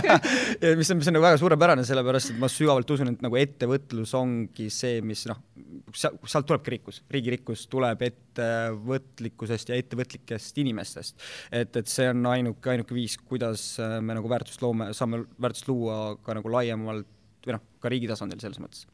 [0.80, 4.14] mis on, mis on nagu väga suurepärane, sellepärast et ma sügavalt usun, et nagu ettevõtlus
[4.18, 5.40] ongi see, mis noh,
[5.94, 11.18] sealt tulebki rikkus, riigi rikkus tuleb ettevõtlikkusest ja ettevõtlikest inimestest.
[11.50, 16.16] et, et see on ainuke, ainuke viis, kuidas me nagu väärtust loome, saame väärtust luua
[16.24, 17.08] ka nagu laiemalt
[17.46, 18.88] või noh, ka riigi tasandil selles mõttes.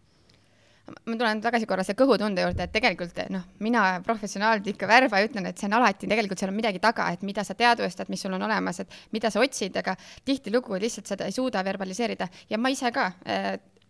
[0.87, 5.49] Ma tulen tagasi korra see kõhutunde juurde, et tegelikult noh, mina professionaalselt ikka värva ütlen,
[5.51, 8.37] et see on alati, tegelikult seal on midagi taga, et mida sa teadvustad, mis sul
[8.37, 9.97] on olemas, et mida sa otsid, aga
[10.29, 12.29] tihtilugu lihtsalt seda ei suuda verbaliseerida.
[12.53, 13.09] Ja ma ise ka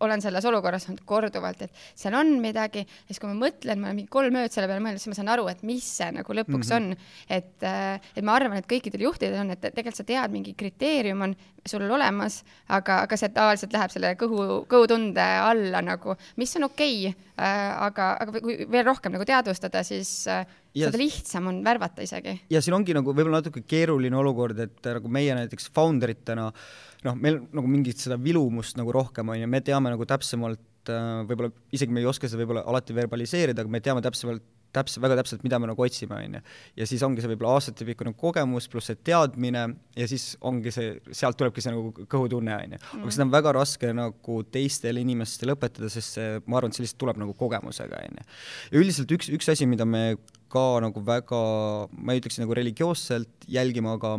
[0.00, 4.00] olen selles olukorras olnud korduvalt, et seal on midagi siis, kui ma mõtlen, ma olen
[4.00, 6.72] mingi kolm ööd selle peale mõelnud, siis ma saan aru, et mis see nagu lõpuks
[6.72, 6.96] mm -hmm.
[6.96, 6.96] on.
[7.38, 11.22] et, äh, et ma arvan, et kõikidel juhtidel on, et tegelikult sa tead, mingi kriteerium
[11.22, 16.68] on sul olemas, aga, aga see tavaliselt läheb selle kõhu, kõhutunde alla nagu, mis on
[16.68, 21.62] okei okay, äh,, aga, aga kui veel rohkem nagu teadvustada, siis äh, seda lihtsam on
[21.64, 22.36] värvata isegi.
[22.52, 26.86] ja siin ongi nagu võib-olla natuke keeruline olukord, et nagu meie näiteks founder itena äh,
[27.06, 31.22] noh, meil nagu mingit seda vilumust nagu rohkem on ju, me teame nagu täpsemalt äh,
[31.28, 35.16] võib-olla isegi me ei oska seda võib-olla alati verbaliseerida, aga me teame täpsemalt, täpselt, väga
[35.20, 36.40] täpselt, mida me nagu otsime, on ju.
[36.80, 39.64] ja siis ongi see võib-olla aastatepikkune kogemus pluss see teadmine
[39.96, 42.80] ja siis ongi see, sealt tulebki see nagu kõhutunne, on ju.
[42.82, 43.14] aga mm.
[43.16, 47.02] seda on väga raske nagu teistele inimestele õpetada, sest see, ma arvan, et see lihtsalt
[47.04, 48.26] tuleb nagu kogemusega, on ju.
[48.72, 50.04] ja üldiselt üks, üks asi, mida me
[50.52, 51.42] ka nagu väga,
[51.90, 54.16] ma ei ütleks nagu religioosselt jälgime, aga,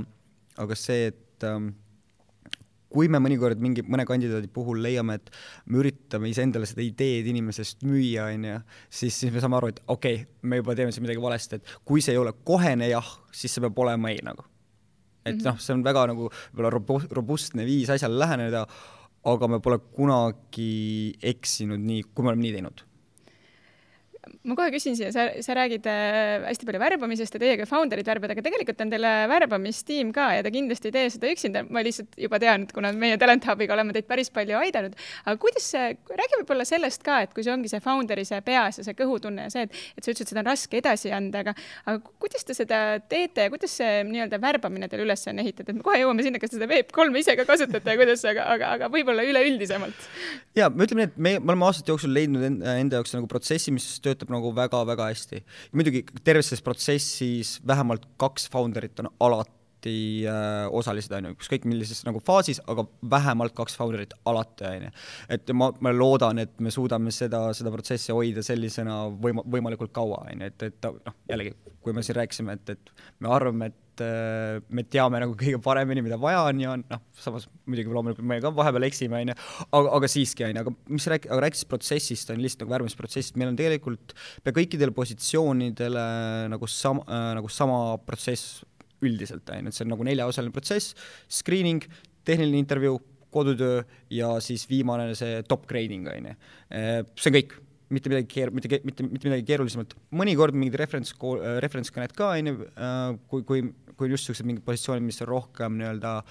[0.63, 1.71] aga see, et ähm,
[2.93, 5.31] kui me mõnikord mingi, mõne kandidaadi puhul leiame, et
[5.67, 9.81] me üritame iseendale seda ideed inimesest müüa, on ju, siis, siis me saame aru, et
[9.85, 13.09] okei okay,, me juba teeme siin midagi valesti, et kui see ei ole kohene jah,
[13.35, 14.45] siis see peab olema ei nagu.
[15.27, 15.43] et -hmm.
[15.43, 18.65] noh, see on väga nagu võib-olla robu-, robustne viis asjale läheneda,
[19.27, 22.86] aga me pole kunagi eksinud nii, kui me oleme nii teinud
[24.47, 28.07] ma kohe küsin siia, sa, sa räägid äh, hästi palju värbamisest ja teie ka founder'id
[28.07, 31.63] värbad, aga tegelikult on teil värbamistiim ka ja te kindlasti ei tee seda üksinda.
[31.69, 35.35] ma lihtsalt juba tean, et kuna meie Talent Hubiga oleme teid päris palju aidanud, aga
[35.41, 38.85] kuidas see, räägi võib-olla sellest ka, et kui see ongi see founder'i see peas ja
[38.87, 41.55] see kõhutunne ja see, et, et sa ütlesid, et seda on raske edasi anda, aga,
[41.85, 45.77] aga kuidas te seda teete ja kuidas see nii-öelda värbamine teil üles on ehitatud?
[45.77, 48.73] me kohe jõuame sinna, kas te seda Veep3 ise ka kasutate ja kuidas, aga, aga,
[48.77, 50.07] aga võib-olla üleüldisemalt.
[50.57, 53.73] ja me ütleme nii, et me, me oleme aastate jooksul leidnud enda jaoks nagu protsessi,
[53.75, 55.43] mis töötab töötab nagu väga-väga hästi.
[55.77, 62.03] muidugi terves selles protsessis vähemalt kaks founder'it on alati äh, osalised, on ju, ükskõik millises
[62.07, 64.93] nagu faasis, aga vähemalt kaks founder'it alati, on ju.
[65.37, 70.25] et ma, ma loodan, et me suudame seda, seda protsessi hoida sellisena võima-, võimalikult kaua,
[70.25, 73.83] on ju, et, et noh, jällegi, kui me siin rääkisime, et, et me arvame, et
[73.97, 78.27] et äh, me teame nagu kõige paremini, mida vaja on ja noh, samas muidugi loomulikult
[78.29, 79.35] me ka vahepeal eksime, on ju,
[79.67, 83.37] aga, aga siiski, on ju, aga mis rääk-, aga rääkides protsessist, on lihtsalt nagu värvamisprotsessist,
[83.41, 86.07] meil on tegelikult pea kõikidele positsioonidele
[86.53, 88.61] nagu sama äh,, nagu sama protsess
[89.05, 90.97] üldiselt, on ju, et see on nagu neljaosaline protsess,
[91.41, 91.85] screening,
[92.27, 92.99] tehniline intervjuu,
[93.33, 93.81] kodutöö
[94.13, 96.35] ja siis viimane see top grading, on ju.
[96.73, 97.57] Äh, see on kõik
[97.93, 101.13] mitte midagi keer-, mitte, mitte, mitte midagi keerulisemat, mõnikord mingid referents,
[101.63, 102.69] referentskõned ka, on ju,
[103.31, 106.21] kui, kui, kui just niisugused mingid positsioonid, mis on rohkem nii-öelda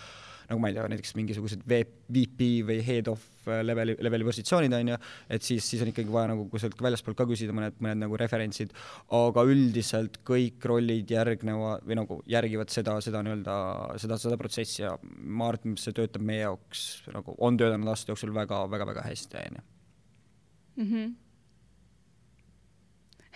[0.47, 3.23] nagu ma ei tea, näiteks mingisugused VP või head of
[3.66, 4.99] leveli, leveli positsioonid, on ju,
[5.33, 8.75] et siis, siis on ikkagi vaja nagu kusagilt väljaspoolt ka küsida mõned, mõned nagu referentsid,
[9.19, 13.59] aga üldiselt kõik rollid järgnevad või nagu järgivad seda, seda nii-öelda,
[14.03, 18.14] seda, seda protsessi ja ma arvan, et see töötab meie jaoks nagu, on töötanud aastate
[18.14, 19.66] jooksul väga, väga, väga hästi, on ju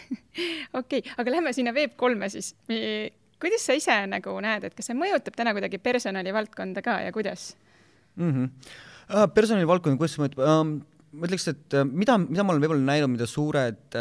[0.81, 2.53] Okei, aga lähme sinna Web3-e siis.
[3.41, 7.55] kuidas sa ise nagu näed, et kas see mõjutab täna kuidagi personalivaldkonda ka ja kuidas
[8.17, 8.31] mm?
[8.31, 8.79] -hmm.
[9.11, 10.79] Uh, personalivaldkonda, kuidas see mõjutab um,?
[11.11, 13.97] ma ütleks, et uh, mida, mida ma olen võib-olla näinud, mida suured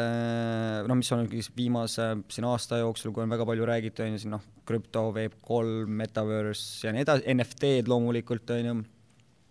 [0.85, 1.25] noh, mis on
[1.57, 5.87] viimase siin aasta jooksul, kui on väga palju räägitud, on ju siin noh, krüpto, Web3,
[5.89, 8.75] Metaverse ja nii edasi, NFT-d loomulikult on ju,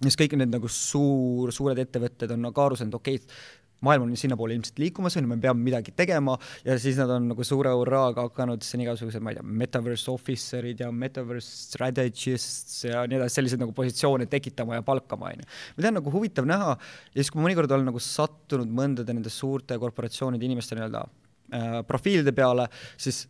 [0.07, 3.41] siis kõik need nagu suur, suured ettevõtted on nagu aru saanud, okei okay,,
[3.85, 6.35] maailm on sinnapoole ilmselt liikumas, on ju, me peame midagi tegema
[6.67, 10.83] ja siis nad on nagu suure hurraaga hakanud siin igasugused, ma ei tea, metaverse officer'id
[10.83, 15.49] ja metaverse strategists ja nii edasi, selliseid nagu positsioone tekitama ja palkama, on ju.
[15.79, 19.33] mida on nagu huvitav näha ja siis, kui ma mõnikord olen nagu sattunud mõndade nende
[19.33, 22.67] suurte korporatsioonide inimeste nii-öelda äh, profiilide peale,
[22.99, 23.27] siis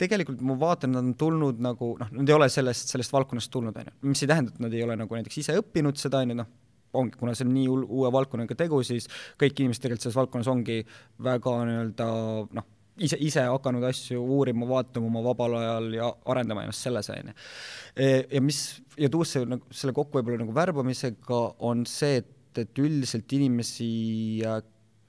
[0.00, 3.76] tegelikult ma vaatan, nad on tulnud nagu noh, nad ei ole sellest, sellest valdkonnast tulnud,
[3.76, 6.32] on ju, mis ei tähenda, et nad ei ole nagu näiteks ise õppinud seda, on
[6.32, 6.48] ju, noh,
[6.98, 9.08] ongi, kuna see on nii uue valdkonnaga tegu, siis
[9.40, 10.78] kõik inimesed tegelikult selles valdkonnas ongi
[11.26, 12.08] väga nii-öelda
[12.58, 12.68] noh,
[13.00, 17.36] ise, ise hakanud asju uurima, vaatama oma vabal ajal ja arendama ennast selles, on ju.
[17.94, 18.60] E, ja mis,
[19.00, 23.90] ja tuues see nagu selle kokku võib-olla nagu värbamisega, on see, et, et üldiselt inimesi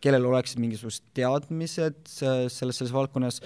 [0.01, 3.41] kellel oleksid mingisugused teadmised selles, selles valdkonnas,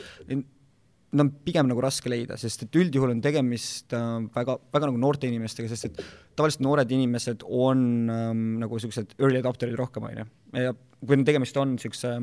[1.15, 5.01] need on pigem nagu raske leida, sest et üldjuhul on tegemist äh, väga, väga nagu
[5.01, 6.01] noorte inimestega, sest et
[6.35, 10.29] tavaliselt noored inimesed on ähm, nagu niisugused early adopter'id rohkem, on ju.
[10.67, 10.75] ja
[11.05, 12.15] kui tegemist on niisuguse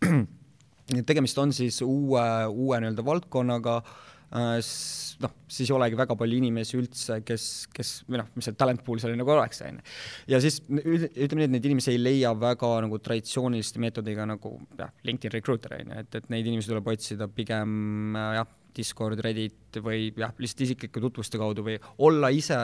[1.10, 3.98] tegemist on siis uue, uue nii-öelda valdkonnaga äh,,
[4.30, 8.84] noh, siis ei olegi väga palju inimesi üldse, kes, kes või noh, mis see talent
[8.86, 9.86] pool seal nagu oleks, on ju.
[10.30, 14.92] ja siis ütleme nii, et neid inimesi ei leia väga nagu traditsiooniliste meetodiga nagu jah,
[15.08, 20.12] LinkedIn Recruiter on ju, et, et neid inimesi tuleb otsida pigem jah, Discord, Reddit või
[20.14, 22.60] jah, lihtsalt isiklike tutvuste kaudu või olla ise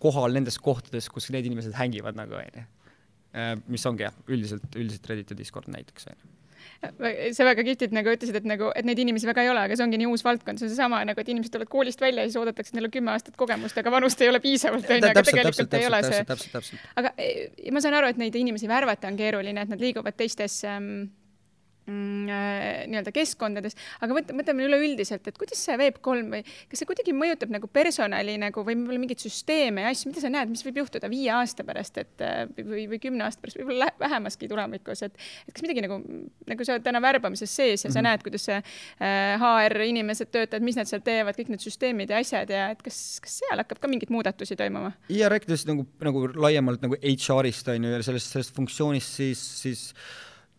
[0.00, 2.64] kohal nendes kohtades, kus need inimesed hängivad nagu on ju.
[3.34, 6.33] Äh, mis ongi jah, üldiselt, üldiselt Reddit ja Discord näiteks on ju
[7.36, 9.86] sa väga kihvtilt nagu ütlesid, et nagu, et neid inimesi väga ei ole, aga see
[9.86, 12.40] ongi nii uus valdkond, see on seesama nagu, et inimesed tulevad koolist välja ja siis
[12.40, 15.60] oodatakse, et neil on kümme aastat kogemust, aga vanust ei ole piisavalt, onju, aga tegelikult
[15.60, 16.80] täpselt, ei täpselt, ole see.
[17.02, 20.70] aga eh, ma saan aru, et neid inimesi värvata on keeruline, et nad liiguvad teistesse
[20.70, 20.90] ähm,
[21.90, 27.52] nii-öelda keskkondades, aga mõtleme, mõtleme üleüldiselt, et kuidas see Web3 või kas see kuidagi mõjutab
[27.52, 31.10] nagu personali nagu või võib-olla mingeid süsteeme ja asju, mida sa näed, mis võib juhtuda
[31.12, 35.52] viie aasta pärast, et äh, või, või kümne aasta pärast, võib-olla vähemaski tulevikus, et et
[35.52, 36.00] kas midagi nagu,
[36.48, 38.08] nagu sa oled täna värbamises sees ja sa mm -hmm.
[38.08, 42.20] näed, kuidas see äh, HR inimesed töötavad, mis nad seal teevad, kõik need süsteemid ja
[42.24, 44.92] asjad ja et kas, kas seal hakkab ka mingeid muudatusi toimuma?
[45.08, 49.94] ja rääkides nagu, nagu laiemalt nagu HR-ist on ju ja sellest, sellest funktsioonist, siis, siis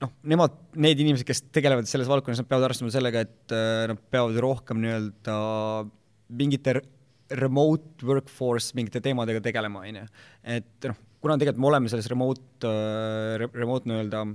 [0.03, 4.01] noh, nemad, need inimesed, kes tegelevad selles valdkonnas, nad peavad arvestama sellega, et äh, nad
[4.11, 5.37] peavad rohkem nii-öelda
[6.35, 6.79] mingite
[7.39, 10.07] remote workforce mingite teemadega tegelema, on ju.
[10.55, 14.25] et noh, kuna tegelikult me oleme selles remote äh,, remote nii-öelda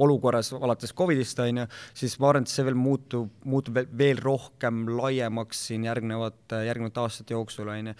[0.00, 4.86] olukorras alates Covidist, on ju, siis ma arvan, et see veel muutub, muutub veel, rohkem
[4.96, 7.96] laiemaks siin järgnevate, järgnevate aastate jooksul, on ju.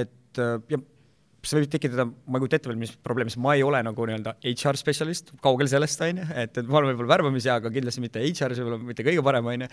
[0.00, 0.80] et äh, ja
[1.42, 4.06] see võib tekitada, ma ei kujuta ette veel, mis probleem, sest ma ei ole nagu
[4.06, 8.04] nii-öelda HR spetsialist, kaugel sellest, on ju, et, et ma olen võib-olla värbamise, aga kindlasti
[8.04, 9.68] mitte HR-is võib-olla mitte kõige parem, on ju.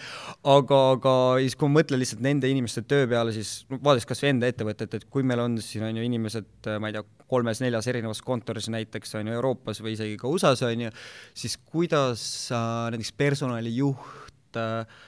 [0.55, 4.31] aga, aga siis, kui ma mõtlen lihtsalt nende inimeste töö peale, siis vaadates kas või
[4.33, 8.23] enda ettevõtet, et kui meil on siin, on ju, inimesed, ma ei tea, kolmes-neljas erinevas
[8.25, 10.95] kontoris näiteks, on ju, Euroopas või isegi ka USA-s, on ju,
[11.37, 12.23] siis kuidas
[12.55, 15.05] äh, näiteks personalijuht äh,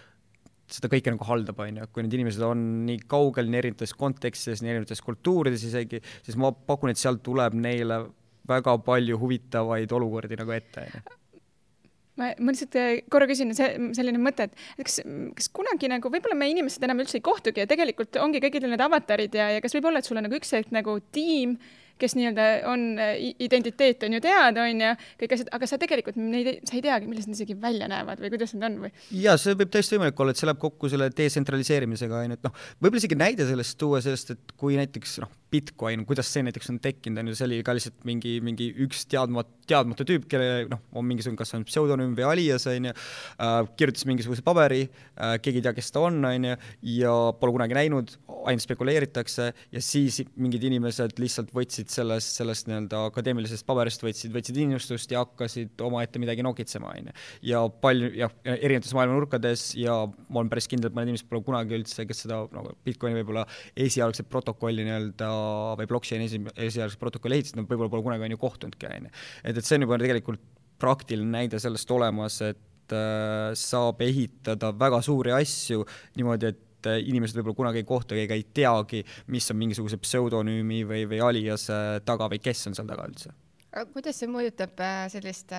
[0.75, 4.63] seda kõike nagu haldab, on ju, kui need inimesed on nii kaugel, nii erinevates kontekstides,
[4.63, 8.03] nii erinevates kultuurides isegi, siis ma pakun, et sealt tuleb neile
[8.49, 11.17] väga palju huvitavaid olukordi nagu ette, on ju.
[12.19, 14.99] Ma, ma lihtsalt äh, korra küsin, see selline mõte, et kas,
[15.37, 18.83] kas kunagi nagu võib-olla me inimesed enam üldse ei kohtugi ja tegelikult ongi kõikidel need
[18.83, 21.55] avatarid ja, ja kas võib olla, et sul on nagu üks hetk nagu tiim,
[22.01, 22.85] kes nii-öelda on,
[23.45, 27.09] identiteet on ju teada, on ju, kõik asjad, aga sa tegelikult neid, sa ei teagi,
[27.09, 28.93] millised nad isegi välja näevad või kuidas nad on või?
[29.23, 32.49] jaa, see võib täiesti võimalik olla, et see läheb kokku selle detsentraliseerimisega, on ju, et
[32.49, 36.69] noh, võib-olla isegi näide sellest tuua, sellest, et kui näiteks noh, Bitcoin, kuidas see näiteks
[36.71, 40.67] on tekkinud, on ju, see oli ka lihtsalt mingi, mingi üks teadmatu, teadmatu tüüp, kelle
[40.71, 45.35] noh, on mingisugune, kas on pseudonüüm või alias, on ju äh,, kirjutas mingisuguse paberi äh,,
[45.43, 46.55] keegi ei tea, kes ta on, on ju,
[46.93, 48.13] ja pole kunagi näinud,
[48.45, 54.61] ainult spekuleeritakse ja siis mingid inimesed lihtsalt võtsid sellest, sellest nii-öelda akadeemilisest paberist, võtsid, võtsid
[54.63, 57.17] innustust ja hakkasid omaette midagi nokitsema, on ju.
[57.51, 61.43] ja palju, jah, erinevates maailma nurkades ja ma olen päris kindel, et mõned inimesed pole
[61.43, 63.43] kunagi üldse, kes seda nagu Bitcoini võib-olla
[63.75, 65.40] esialgset protokolli nii-öelda
[65.79, 69.13] või blockchain'i esi, esialgset protokolli ehitasid, nad võib-olla pole kunagi on ju kohtunudki, on ju.
[69.43, 70.43] et, et see on juba tegelikult
[70.81, 75.85] praktiline näide sellest olemas, et äh, saab ehitada väga suuri asju
[76.17, 80.81] niimoodi, et äh, inimesed võib-olla kunagi ei kohtugi ega ei teagi, mis on mingisuguse pseudonüümi
[80.89, 83.35] või, või aliase taga või kes on seal taga üldse.
[83.71, 85.55] aga kuidas see mõjutab äh, sellist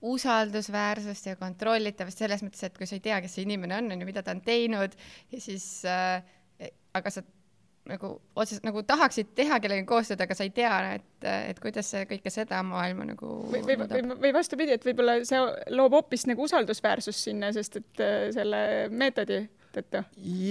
[0.00, 4.00] usaldusväärsust ja kontrollitavust selles mõttes, et kui sa ei tea, kes see inimene on, on
[4.00, 4.96] ju, mida ta on teinud
[5.30, 6.22] ja siis äh,
[6.96, 7.22] aga sa
[7.90, 12.06] nagu otseselt nagu tahaksid teha kellegagi koostööd, aga sa ei tea, et, et kuidas see
[12.10, 15.40] kõike seda maailma nagu või, või, või, või vastupidi, et võib-olla see
[15.76, 19.42] loob hoopis nagu usaldusväärsust sinna, sest et äh, selle meetodi
[19.74, 20.04] tõttu.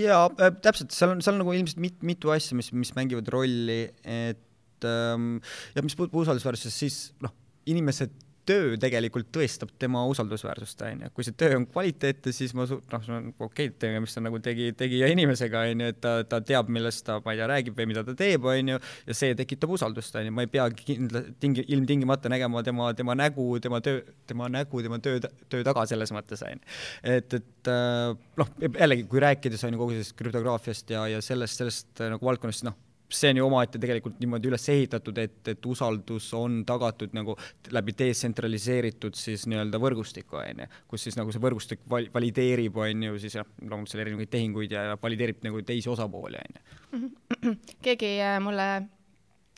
[0.04, 3.30] jaa äh,, täpselt, seal on, seal on nagu ilmselt mit, mitu asja, mis, mis mängivad
[3.34, 5.38] rolli, et ähm,
[5.76, 7.34] ja mis puudutab usaldusväärsust, siis noh,
[7.70, 8.16] inimesed
[8.50, 11.12] töö tegelikult tõestab tema usaldusväärsust, on ju.
[11.16, 15.10] kui see töö on kvaliteetne, siis ma noh, okei okay,, tegemist on nagu tegi, tegija
[15.14, 18.04] inimesega, on ju, et ta, ta teab, millest ta, ma ei tea, räägib või mida
[18.08, 21.68] ta teeb, on ju, ja see tekitab usaldust, on ju, ma ei pea kindla-, tingi-,
[21.76, 26.44] ilmtingimata nägema tema, tema nägu, tema töö, tema nägu, tema töö, töö taga selles mõttes,
[26.48, 26.78] on ju.
[27.16, 31.62] et, et äh, noh, jällegi, kui rääkides, on ju, kogu sellest krüptograafiast ja, ja sellest,
[31.62, 32.78] sellest nagu valdkonnast, noh,
[33.10, 37.36] see on ju omaette tegelikult niimoodi üles ehitatud, et, et usaldus on tagatud nagu
[37.74, 43.10] läbi detsentraliseeritud siis nii-öelda võrgustiku, on ju, kus siis nagu see võrgustik val-, valideerib, on
[43.10, 47.12] ju, siis jah, loomulikult seal erinevaid tehinguid ja valideerib nagu teisi osapooli, on ju.
[47.86, 48.70] keegi äh, mulle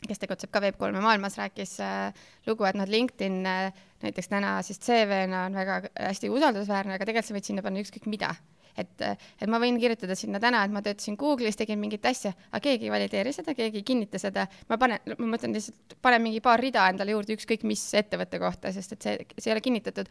[0.02, 4.80] kes tegutseb ka Web3 maailmas, rääkis äh, lugu, et noh, LinkedIn äh, näiteks täna siis
[4.82, 8.32] CV-na on väga hästi usaldusväärne, aga tegelikult sa võid sinna panna ükskõik mida
[8.78, 12.62] et, et ma võin kirjutada sinna täna, et ma töötasin Google'is, tegin mingit asja, aga
[12.66, 14.46] keegi ei valideeri seda, keegi ei kinnita seda.
[14.70, 18.72] ma panen, ma mõtlen lihtsalt, panen mingi paar rida endale juurde, ükskõik mis ettevõtte kohta,
[18.72, 20.10] sest et see, see ei ole kinnitatud.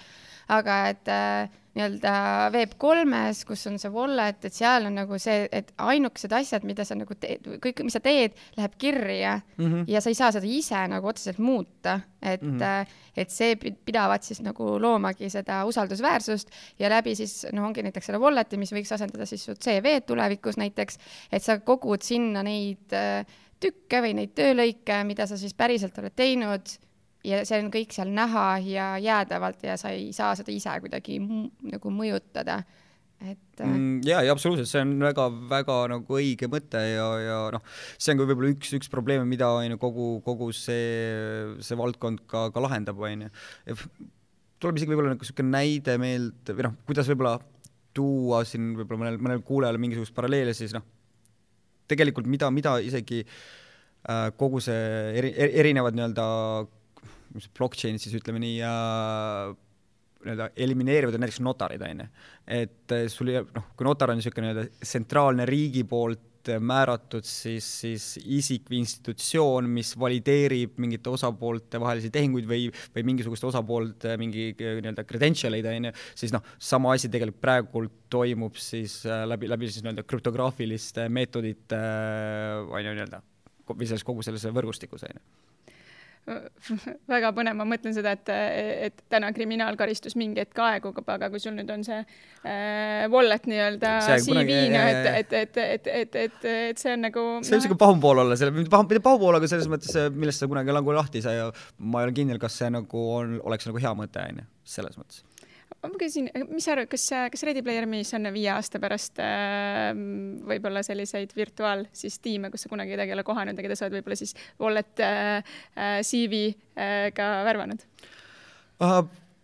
[0.52, 1.16] aga et
[1.78, 2.14] nii-öelda
[2.52, 6.98] Web3-s, kus on see wallet, et seal on nagu see, et ainukesed asjad, mida sa
[7.00, 9.86] nagu teed, kõik, mis sa teed, läheb kirja mm -hmm.
[9.88, 12.88] ja sa ei saa seda ise nagu otseselt muuta, et mm, -hmm.
[13.16, 18.20] et see pidavat siis nagu loomagi seda usaldusväärsust ja läbi siis noh, ongi näiteks selle
[18.20, 20.98] wallet'i, mis võiks asendada siis su CV-d tulevikus näiteks,
[21.32, 23.26] et sa kogud sinna neid äh,
[23.60, 26.78] tükke või neid töölõike, mida sa siis päriselt oled teinud
[27.28, 31.20] ja see on kõik seal näha ja jäädavalt ja sa ei saa seda ise kuidagi
[31.22, 32.62] nagu mõjutada
[33.22, 34.02] et äh, mm,.
[34.06, 37.64] ja, ja absoluutselt, see on väga-väga nagu õige mõte ja, ja noh,
[38.02, 42.26] see on ka võib-olla üks, üks probleeme, mida on ju kogu, kogu see, see valdkond
[42.32, 43.32] ka, ka lahendab, on ju.
[44.62, 47.38] tuleb isegi võib-olla nagu niisugune näide meelde või noh, kuidas võib-olla
[47.94, 50.86] tuua siin võib-olla mõnel, mõnel kuulajal mingisugust paralleeli, siis noh,
[51.92, 54.82] tegelikult mida, mida isegi äh, kogu see
[55.22, 56.28] eri, erinevad nii-öelda
[57.58, 59.54] blockchain'id siis ütleme nii äh,
[60.22, 62.10] nii-öelda elimineerivad näiteks notarid, on ju.
[62.62, 67.66] et äh, sul jääb, noh, kui notar on niisugune nii-öelda tsentraalne riigi poolt määratud siis,
[67.84, 72.64] siis isik või institutsioon, mis valideerib mingite osapoolte vahelisi tehinguid või,
[72.96, 77.94] või mingisuguste osapoolte mingi nii-öelda credential eid, on ju, siis noh, sama asi tegelikult praegult
[78.10, 81.84] toimub siis läbi, läbi siis nii-öelda krüptograafiliste meetodite,
[82.66, 83.22] on ju, nii-öelda,
[83.76, 85.26] või selles kogu selles võrgustikus, on ju
[87.14, 88.30] väga põnev, ma mõtlen seda, et,
[88.88, 93.96] et täna kriminaalkaristus mingi hetk aegub, aga kui sul nüüd on see äh, wallet nii-öelda
[94.26, 97.82] CV-na, et, et, et, et, et, et, et see on nagu see on niisugune no,
[97.86, 100.78] pahum pool olla, selle, mitte pahum, mitte pahum pool, aga selles mõttes, millest sa kunagi
[100.78, 101.50] langu lahti ei saa ja
[101.82, 105.02] ma ei ole kindel, kas see nagu on, oleks nagu hea mõte, on ju, selles
[105.02, 105.26] mõttes
[105.82, 109.92] ma küsin, mis sa arvad, kas, kas Ready Player Me's on viie aasta pärast äh,
[110.48, 113.88] võib-olla selliseid virtuaal siis tiime, kus sa kunagi kedagi ei ole kohanud ja keda sa
[113.88, 117.88] oled võib-olla siis wallet äh, äh CV-ga äh, värvanud
[118.82, 119.02] uh,?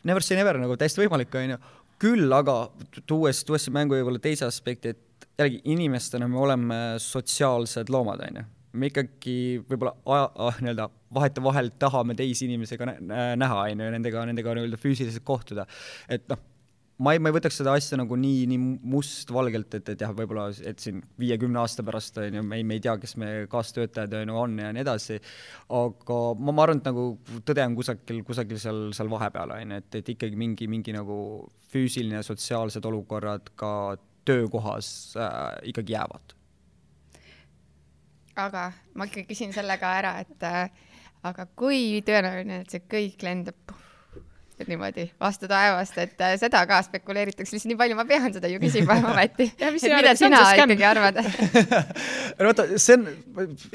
[0.07, 1.57] Never say never nagu täiesti võimalik, onju.
[1.99, 2.69] küll aga
[3.09, 8.45] tuues, tuues mängu võib-olla teise aspekti, et jällegi inimestena me oleme sotsiaalsed loomad, onju
[8.79, 9.37] me ikkagi
[9.67, 14.79] võib-olla aja, ah, nii-öelda vahetevahel tahame teisi inimesi ka näha, on ju, nendega, nendega nii-öelda
[14.81, 15.67] füüsiliselt kohtuda.
[16.11, 16.39] et noh,
[17.03, 18.59] ma ei, ma ei võtaks seda asja nagu nii, nii
[18.91, 22.77] mustvalgelt, et, et jah, võib-olla, et siin viiekümne aasta pärast on ju, me ei, me
[22.77, 25.19] ei tea, kes meie kaastöötajad on ju on ja nii edasi,
[25.81, 27.07] aga ma, ma arvan, et nagu
[27.47, 31.19] tõde on kusagil, kusagil seal, seal vahepeal, on ju, et, et ikkagi mingi, mingi nagu
[31.71, 33.71] füüsiline ja sotsiaalsed olukorrad ka
[34.27, 34.89] töökohas
[35.21, 36.36] äh, ikkagi jäävad
[38.45, 40.69] aga ma ikka küsin selle ka ära, et äh,
[41.27, 43.75] aga kui tõenäoline, et see kõik lendab
[44.57, 48.49] et niimoodi vastu taevast, et äh, seda ka spekuleeritakse lihtsalt nii palju, ma pean seda
[48.49, 49.51] ju küsima ometi.
[49.53, 51.19] et mida sina ikkagi arvad
[52.39, 53.05] no vaata, see on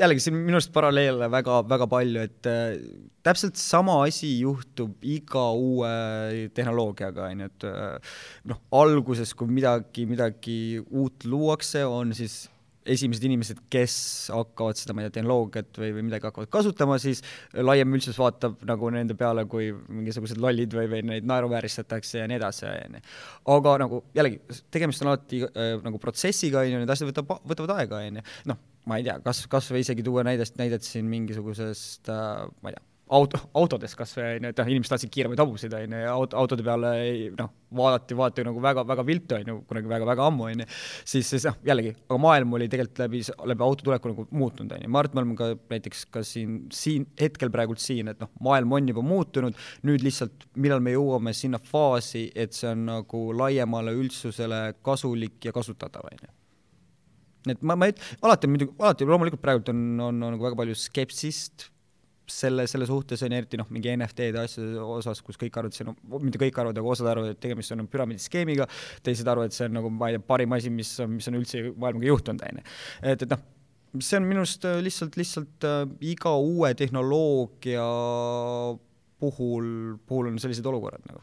[0.00, 2.74] jällegi siin minu arust paralleele väga-väga palju, et äh,
[3.22, 8.16] täpselt sama asi juhtub iga uue tehnoloogiaga, on ju, et äh,
[8.50, 10.58] noh, alguses, kui midagi, midagi
[10.90, 12.42] uut luuakse, on siis
[12.88, 13.94] esimesed inimesed, kes
[14.34, 17.22] hakkavad seda, ma ei tea, tehnoloogiat või, või midagi hakkavad kasutama, siis
[17.54, 22.40] laiem üldsus vaatab nagu nende peale kui mingisugused lollid või, või neid naeruvääristatakse ja nii
[22.40, 23.02] edasi, on ju.
[23.56, 27.76] aga nagu jällegi, tegemist on alati äh, nagu protsessiga, on ju, need asjad võtab, võtavad
[27.78, 28.28] aega, on ju.
[28.52, 32.72] noh, ma ei tea, kas, kas või isegi tuua näidest, näidet siin mingisugusest äh,, ma
[32.72, 36.12] ei tea auto, autodes kas või onju, et noh, inimesed tahtsid kiiremaid hobuseid onju ja
[36.14, 36.90] auto, autode peale
[37.38, 40.66] noh, vaadati, vaadati nagu väga-väga viltu onju, kunagi väga-väga ammu onju,
[41.04, 44.90] siis, siis noh, jällegi, aga maailm oli tegelikult läbi, läbi auto tuleku nagu muutunud onju,
[44.92, 48.32] ma arvan, et me oleme ka näiteks ka siin, siin hetkel praegult siin, et noh,
[48.44, 49.58] maailm on juba muutunud,
[49.88, 55.54] nüüd lihtsalt, millal me jõuame sinna faasi, et see on nagu laiemale üldsusele kasulik ja
[55.54, 56.32] kasutatav onju
[57.50, 60.58] et ma, ma ei, alati on muidugi, alati loomulikult praegult on, on, on nagu väga
[60.60, 61.72] palju skepsist
[62.28, 65.92] selle, selle suhtes on eriti noh, mingi NFT-de asjade osas, kus kõik arvavad, see on
[65.94, 68.68] no,, mitte kõik arvavad, aga osad arvavad, et tegemist on püramiidiskeemiga,
[69.06, 71.64] teised arvavad, et see on nagu, ma ei tea, parim asi, mis, mis on üldse
[71.72, 72.70] maailmaga juhtunud, on ju.
[73.02, 73.42] et, et noh,
[74.00, 77.84] see on minu arust äh, lihtsalt, lihtsalt äh, iga uue tehnoloogia
[79.22, 79.68] puhul,
[80.06, 81.22] puhul on sellised olukorrad nagu.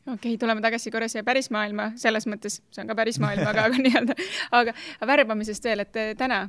[0.00, 3.44] Okei okay,, tuleme tagasi korra siia päris maailma, selles mõttes, see on ka päris maailm,
[3.46, 4.16] aga, aga nii-öelda,
[4.56, 4.74] aga
[5.06, 6.46] värbamisest veel, et täna,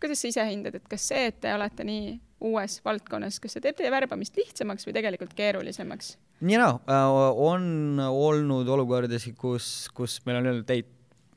[0.00, 2.16] kuidas sa ise hindad, et kas see, et te olete nii
[2.48, 6.16] uues valdkonnas, kas see teeb teie värbamist lihtsamaks või tegelikult keerulisemaks?
[6.38, 10.84] nii ja naa, äh, on olnud olukordasid, kus, kus meil on öeldud, ei,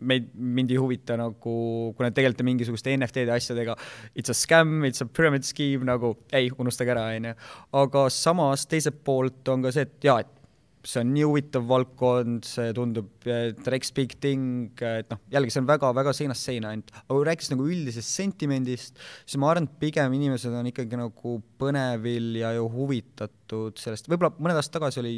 [0.05, 1.55] meid, mind ei huvita nagu,
[1.97, 3.75] kui nad tegelete mingisuguste NFT-de asjadega,
[4.13, 7.33] it's a scam, it's a pyramid scheme, nagu ei, unustage ära, onju.
[7.81, 10.40] aga samas teiselt poolt on ka see, et jaa, et
[10.87, 13.27] see on nii huvitav valdkond, see tundub
[13.67, 17.53] next big thing, et noh, jällegi see on väga-väga seinast seina ainult, aga kui rääkides
[17.53, 22.67] nagu üldisest sentimendist, siis ma arvan, et pigem inimesed on ikkagi nagu põnevil ja ju
[22.73, 25.17] huvitatud sellest, võib-olla mõned aastad tagasi oli,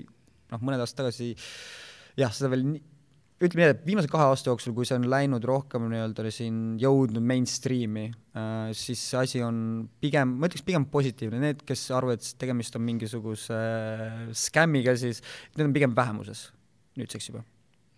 [0.54, 1.34] noh, mõned aastad tagasi
[2.20, 2.90] jah, seda veel nii
[3.48, 7.24] ütleme nii, et viimase kahe aasta jooksul, kui see on läinud rohkem nii-öelda siin jõudnud
[7.30, 9.58] mainstream'i äh,, siis see asi on
[10.04, 15.24] pigem, ma ütleks pigem positiivne, need, kes arvavad, et tegemist on mingisuguse äh, skämmiga, siis
[15.56, 16.48] need on pigem vähemuses
[17.00, 17.44] nüüdseks juba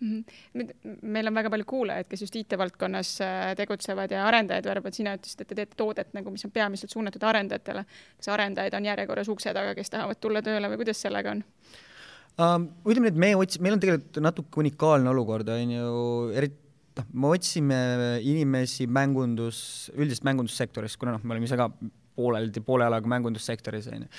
[0.00, 0.24] mm.
[0.54, 0.98] -hmm.
[1.02, 5.40] meil on väga palju kuulajaid, kes just IT-valdkonnas äh, tegutsevad ja arendajaid värbavad, sina ütlesid,
[5.40, 7.84] et te teete toodet nagu, mis on peamiselt suunatud arendajatele.
[8.16, 11.44] kas arendajaid on järjekorras ukse taga, kes tahavad tulla tööle või kuidas sellega on?
[12.38, 12.68] Um,?
[12.86, 15.92] ütleme et me otsime, meil on tegelikult natuke unikaalne olukord, on ju,
[16.36, 16.62] eriti
[16.96, 17.78] noh, me otsime
[18.24, 19.60] inimesi mängundus,
[19.96, 21.70] üldist mängundussektorist, kuna noh, me oleme ise ka
[22.16, 24.10] pooleldi, poole jalaga mängundussektoris, on ju.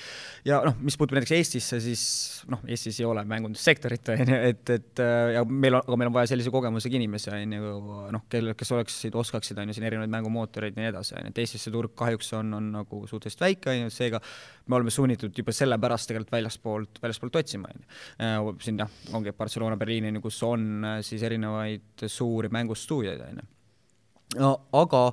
[0.48, 2.02] ja noh, mis puutub näiteks Eestisse, siis
[2.50, 5.02] noh, Eestis ei ole mängundussektorit, on ju, et, et
[5.34, 7.72] ja meil on, aga meil on vaja sellise kogemusega inimesi, on ju,
[8.14, 11.34] noh, kel, kes oleksid, oskaksid, on ju, siin erinevaid mängumootoreid ja nii edasi, on ju,
[11.34, 14.22] et Eestis see turg kahjuks on, on nagu suhteliselt väike, on ju, seega
[14.68, 18.56] me oleme sunnitud juba sellepärast tegelikult väljaspoolt, väljaspoolt otsima, on ju.
[18.64, 23.48] siin jah, ongi Barcelona, Berliin, on ju, kus on siis erinevaid suuri mängustuudioid, on ju.
[24.38, 25.04] no aga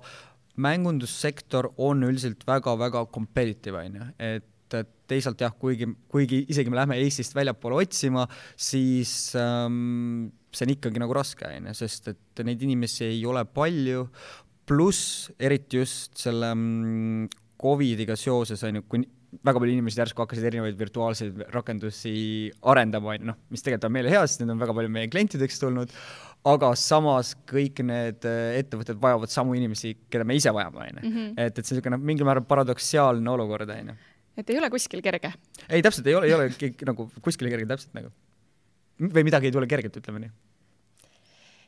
[0.62, 4.52] mängundussektor on üldiselt väga-väga competitive, on ju, et
[5.10, 8.26] teisalt jah, kuigi, kuigi isegi me lähme Eestist väljapoole otsima,
[8.58, 13.46] siis ähm, see on ikkagi nagu raske, on ju, sest et neid inimesi ei ole
[13.46, 14.08] palju,
[14.66, 17.28] pluss eriti just selle mm,
[17.62, 19.06] Covidiga seoses, on ju, kui
[19.46, 22.16] väga palju inimesi järsku hakkasid erinevaid virtuaalseid rakendusi
[22.72, 25.12] arendama, on ju, noh, mis tegelikult on meile hea, sest need on väga palju meie
[25.12, 25.94] klientideks tulnud,
[26.46, 31.10] aga samas kõik need äh, ettevõtted vajavad samu inimesi, keda me ise vajame, on ju.
[31.10, 31.32] Mhm.
[31.42, 33.98] et, et see niisugune mingil määral paradoksiaalne olukord, on ju.
[34.38, 35.34] et ei ole kuskil kerge?
[35.68, 36.50] ei, täpselt, ei ole, ei ole
[36.92, 38.14] nagu kuskil kerge, täpselt nagu.
[39.02, 40.36] või midagi ei tule kergelt, ütleme nii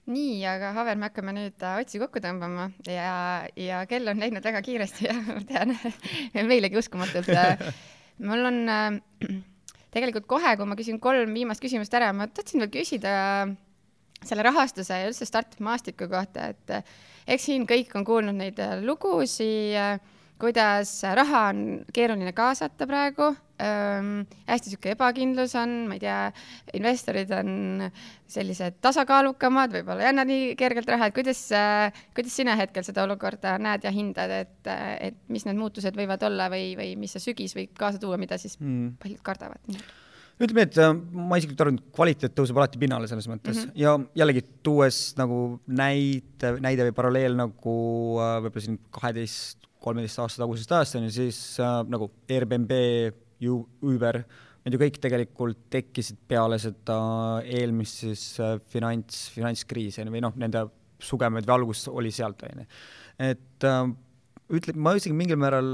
[0.07, 4.45] nii, aga Haver, me hakkame nüüd äh, otsi kokku tõmbama ja, ja kell on läinud
[4.45, 5.73] väga kiiresti ja ma tean
[6.47, 7.27] meilegi uskumatult.
[7.33, 7.59] Äh,
[8.29, 8.61] mul on
[9.91, 13.17] tegelikult kohe, kui ma küsin kolm viimast küsimust ära, ma tahtsin veel küsida
[14.29, 16.93] selle rahastuse ja üldse startup maastiku kohta, et eh,
[17.35, 21.61] eks siin kõik on kuulnud neid eh, lugusid, eh, kuidas raha on
[21.93, 23.31] keeruline kaasata praegu
[23.63, 26.17] ähm,, hästi niisugune ebakindlus on, ma ei tea,
[26.77, 27.87] investorid on
[28.29, 33.07] sellised tasakaalukamad, võib-olla ei anna nii kergelt raha, et kuidas äh,, kuidas sina hetkel seda
[33.07, 37.31] olukorda näed ja hindad, et, et mis need muutused võivad olla või, või mis see
[37.31, 38.99] sügis võib kaasa tuua, mida siis mm.
[39.01, 39.81] paljud kardavad?
[40.37, 43.77] Ütleme et äh, ma isiklikult arvan, et kvaliteet tõuseb alati pinnale selles mõttes mm -hmm.
[43.81, 47.77] ja jällegi tuues nagu näite, näide või paralleel nagu
[48.21, 52.73] äh, võib-olla siin kaheteist, kolmeteist aasta tagusest ajast on ju, siis äh, nagu Airbnb,
[53.81, 54.23] Uber,
[54.65, 56.97] need ju kõik tegelikult tekkisid peale seda
[57.45, 60.67] eelmist siis äh, finants, finantskriisi või noh, nende
[60.99, 62.67] sugemaid või algus oli sealt, on ju.
[63.31, 63.83] et äh,
[64.53, 65.69] ütle, ma isegi mingil määral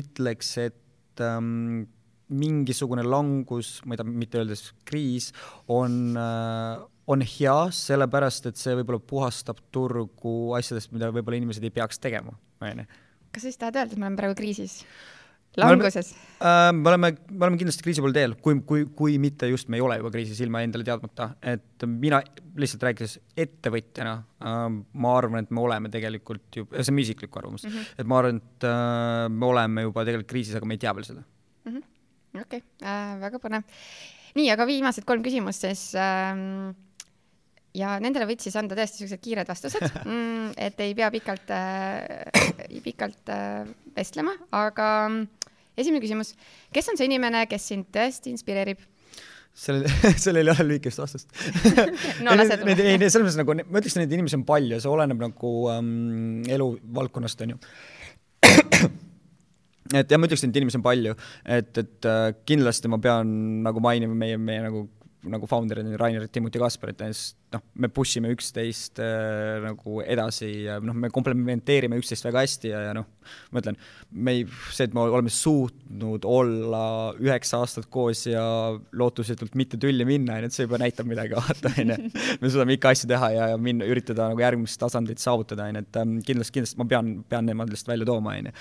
[0.00, 1.88] ütleks, et ähm,
[2.30, 5.30] mingisugune langus, ma ei taha mitte öeldes kriis,
[5.68, 11.72] on äh, on hea, sellepärast et see võib-olla puhastab turgu asjadest, mida võib-olla inimesed ei
[11.74, 12.90] peaks tegema, on ju.
[13.30, 14.82] kas sa siis tahad öelda, et me oleme praegu kriisis?
[15.58, 16.12] languses?
[16.38, 19.80] Äh, me oleme, me oleme kindlasti kriisi pool teel, kui, kui, kui mitte just me
[19.80, 22.20] ei ole juba kriisis ilma endale teadmata, et mina
[22.60, 23.16] lihtsalt rääkides
[23.46, 27.74] ettevõtjana äh,, ma arvan, et me oleme tegelikult ju, see on mu isiklik arvamus mm,
[27.74, 27.90] -hmm.
[27.98, 31.10] et ma arvan, et äh, me oleme juba tegelikult kriisis, aga me ei tea veel
[31.10, 31.26] seda
[32.34, 32.62] okei okay.
[32.82, 33.82] äh,, väga põnev.
[34.38, 36.72] nii, aga viimased kolm küsimust siis ähm,
[37.76, 42.78] ja nendele võid siis anda tõesti siuksed kiired vastused mm,, et ei pea pikalt äh,,
[42.84, 43.66] pikalt äh,
[43.96, 44.88] vestlema, aga
[45.78, 46.34] esimene küsimus,
[46.74, 48.82] kes on see inimene, kes sind tõesti inspireerib?
[49.60, 49.86] sellel,
[50.22, 51.30] sellel ei ole lühikest vastust
[52.24, 52.76] no lase tulla.
[52.76, 56.42] ei, selles mõttes nagu, ma ütleks, et neid inimesi on palju, see oleneb nagu ähm,
[56.50, 57.58] eluvaldkonnast, onju
[59.94, 61.16] et jah, ma ütleks, et inimesi on palju,
[61.58, 63.30] et, et äh, kindlasti ma pean
[63.66, 64.86] nagu mainima meie, meie nagu
[65.28, 70.00] nagu founder'id, Rainer, Timot ja Kaspar, et näiteks noh, me push ime üksteist äh, nagu
[70.00, 73.08] edasi ja noh, me komplementeerime üksteist väga hästi ja, ja noh,
[73.52, 73.76] ma ütlen,
[74.10, 76.84] me ei, see, et me oleme suutnud olla
[77.20, 78.44] üheksa aastat koos ja
[78.96, 81.98] lootusetult mitte tülli minna, on ju, et see juba näitab midagi, vaata, on ju.
[82.40, 85.84] me suudame ikka asju teha ja, ja minna, üritada nagu järgmist tasandit saavutada, on ju,
[85.84, 88.56] et ähm, kindlasti, kindlasti ma pean, pean nemad lihtsalt välja tooma, on ju.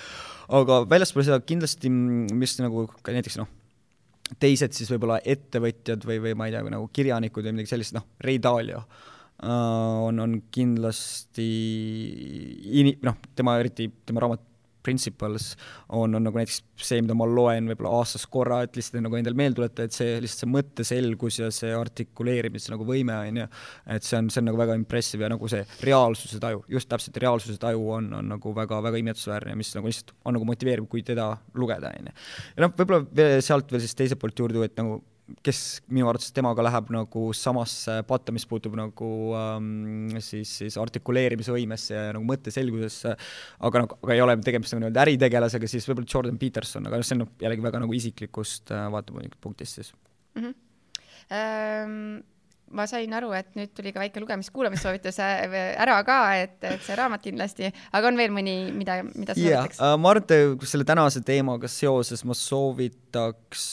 [0.60, 3.54] aga väljaspool seda kindlasti, mis nagu näiteks noh,
[4.40, 8.06] teised siis võib-olla ettevõtjad või, või ma ei tea, nagu kirjanikud või midagi sellist, noh,
[8.26, 11.48] Ray Dalio uh, on, on kindlasti
[12.82, 14.46] ini-, noh, tema eriti, tema raamat
[14.86, 15.52] principles
[15.90, 19.38] on, on nagu näiteks see, mida ma loen võib-olla aastas korra, et lihtsalt nagu endale
[19.38, 23.48] meelde tuletada, et see lihtsalt see mõtteselgus ja see artikuleerimise nagu võime on ju,
[23.96, 27.20] et see on, see on nagu väga impressive ja nagu see reaalsuse taju, just täpselt
[27.22, 31.32] reaalsuse taju on, on nagu väga-väga imetlusväärne, mis nagu lihtsalt on nagu motiveeriv, kui teda
[31.60, 32.18] lugeda, on ju.
[32.56, 35.02] ja noh, võib-olla sealt veel siis teiselt poolt juurde, et nagu
[35.46, 35.60] kes
[35.92, 42.16] minu arvates temaga läheb nagu samasse patta, mis puutub nagu ähm, siis, siis artikuleerimisvõimesse ja
[42.16, 43.14] nagu mõtteselgusesse,
[43.70, 47.08] aga nagu, aga ei ole tegemist nagu nii-öelda äritegelasega, siis võib-olla Jordan Peterson, aga noh,
[47.08, 49.94] see on jällegi väga nagu isiklikust äh, vaatepunktist siis
[50.36, 50.42] mm.
[50.42, 50.58] -hmm.
[51.30, 52.24] Um
[52.76, 56.98] ma sain aru, et nüüd tuli ka väike lugemis-kuulamissoovitus äh, ära ka, et, et see
[57.00, 59.98] raamat kindlasti, aga on veel mõni, mida, mida sa yeah, soovitaks uh,?
[60.02, 63.68] ma arvan, et selle tänase teemaga seoses ma soovitaks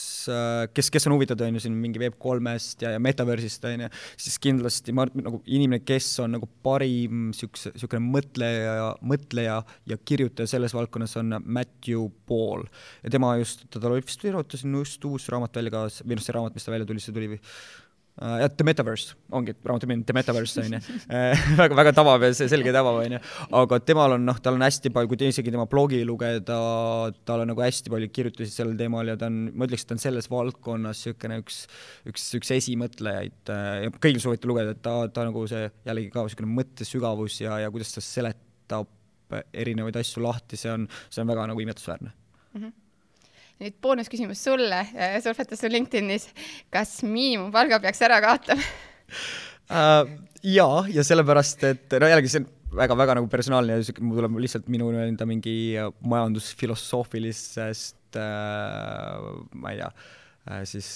[0.75, 3.91] kes, kes on huvitatud, on ju, siin mingi Web3-st ja, ja Metaverse'ist, on ju,
[4.27, 9.99] siis kindlasti ma arvan, nagu inimene, kes on nagu parim niisuguse, niisugune mõtleja, mõtleja ja
[10.09, 12.67] kirjutaja selles valdkonnas, on Matthew Paul.
[13.05, 16.37] ja tema just, tal oli vist, siin just uus raamat välja ka, või noh, see
[16.37, 17.41] raamat, mis ta välja tuli, see tuli
[18.17, 20.81] jah, The Metaverse ongi raamatu nimi, The Metaverse on ju
[21.13, 23.21] äh, väga, väga tavav ja selge tava on ju,
[23.61, 26.59] aga temal on noh, tal on hästi palju, kui te isegi tema blogi lugeda,
[27.29, 29.99] tal on nagu hästi palju kirjutusi sellel teemal ja ta on, ma ütleks, et ta
[29.99, 31.61] on selles valdkonnas niisugune üks,
[32.09, 36.25] üks, üks esimõtlejaid äh, ja kõigil soovitan lugeda, et ta, ta nagu see jällegi ka
[36.25, 38.91] niisugune mõttesügavus ja, ja kuidas ta seletab
[39.53, 42.17] erinevaid asju lahti, see on, see on väga nagu imetlusväärne.
[42.57, 42.65] Mm.
[42.65, 42.86] -hmm
[43.63, 46.25] nüüd boonusküsimus sulle, äh, surfata su LinkedInis,
[46.73, 48.63] kas miinimumpalga peaks ära kaotama?
[49.71, 50.05] Uh,?
[50.47, 54.33] jaa, ja sellepärast, et no jällegi see on väga-väga nagu personaalne ja siuke, mul tuleb
[54.45, 55.57] lihtsalt minu enda mingi
[56.07, 58.25] majandusfilosoofilisest äh,,
[59.57, 60.89] ma ei tea äh,, siis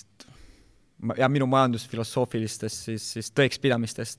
[1.16, 4.18] jah, minu majandusfilosoofilistest siis, siis tõekspidamistest,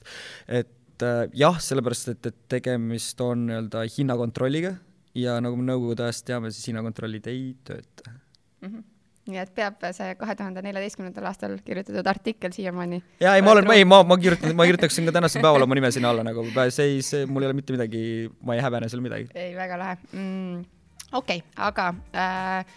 [0.62, 4.72] et äh, jah, sellepärast, et, et tegemist on nii-öelda hinnakontrolliga
[5.18, 8.18] ja nagu me nõukogude ajast teame, siis hinnakontrollid ei tööta
[8.62, 8.68] mm.
[8.68, 8.90] -hmm
[9.30, 13.02] nii et peab see kahe tuhande neljateistkümnendal aastal kirjutatud artikkel siiamaani.
[13.22, 15.92] ja ei, ma olen, ei, ma, ma kirjutan, ma kirjutaksin ka tänasel päeval oma nime
[15.94, 18.04] sinna alla nagu, see ei, see, mul ei ole mitte midagi,
[18.42, 19.30] ma ei häbene seal midagi.
[19.36, 20.64] ei, väga lahe mm,.
[21.14, 21.88] okei okay,, aga
[22.18, 22.74] äh,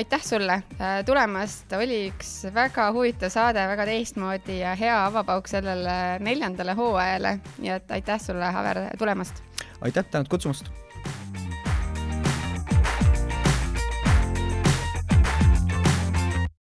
[0.00, 5.96] aitäh sulle äh, tulemast, oli üks väga huvitav saade, väga teistmoodi ja hea avapauk sellele
[6.22, 9.42] neljandale hooajale, nii et aitäh sulle, Haver, tulemast.
[9.82, 10.70] aitäh, tänud kutsumast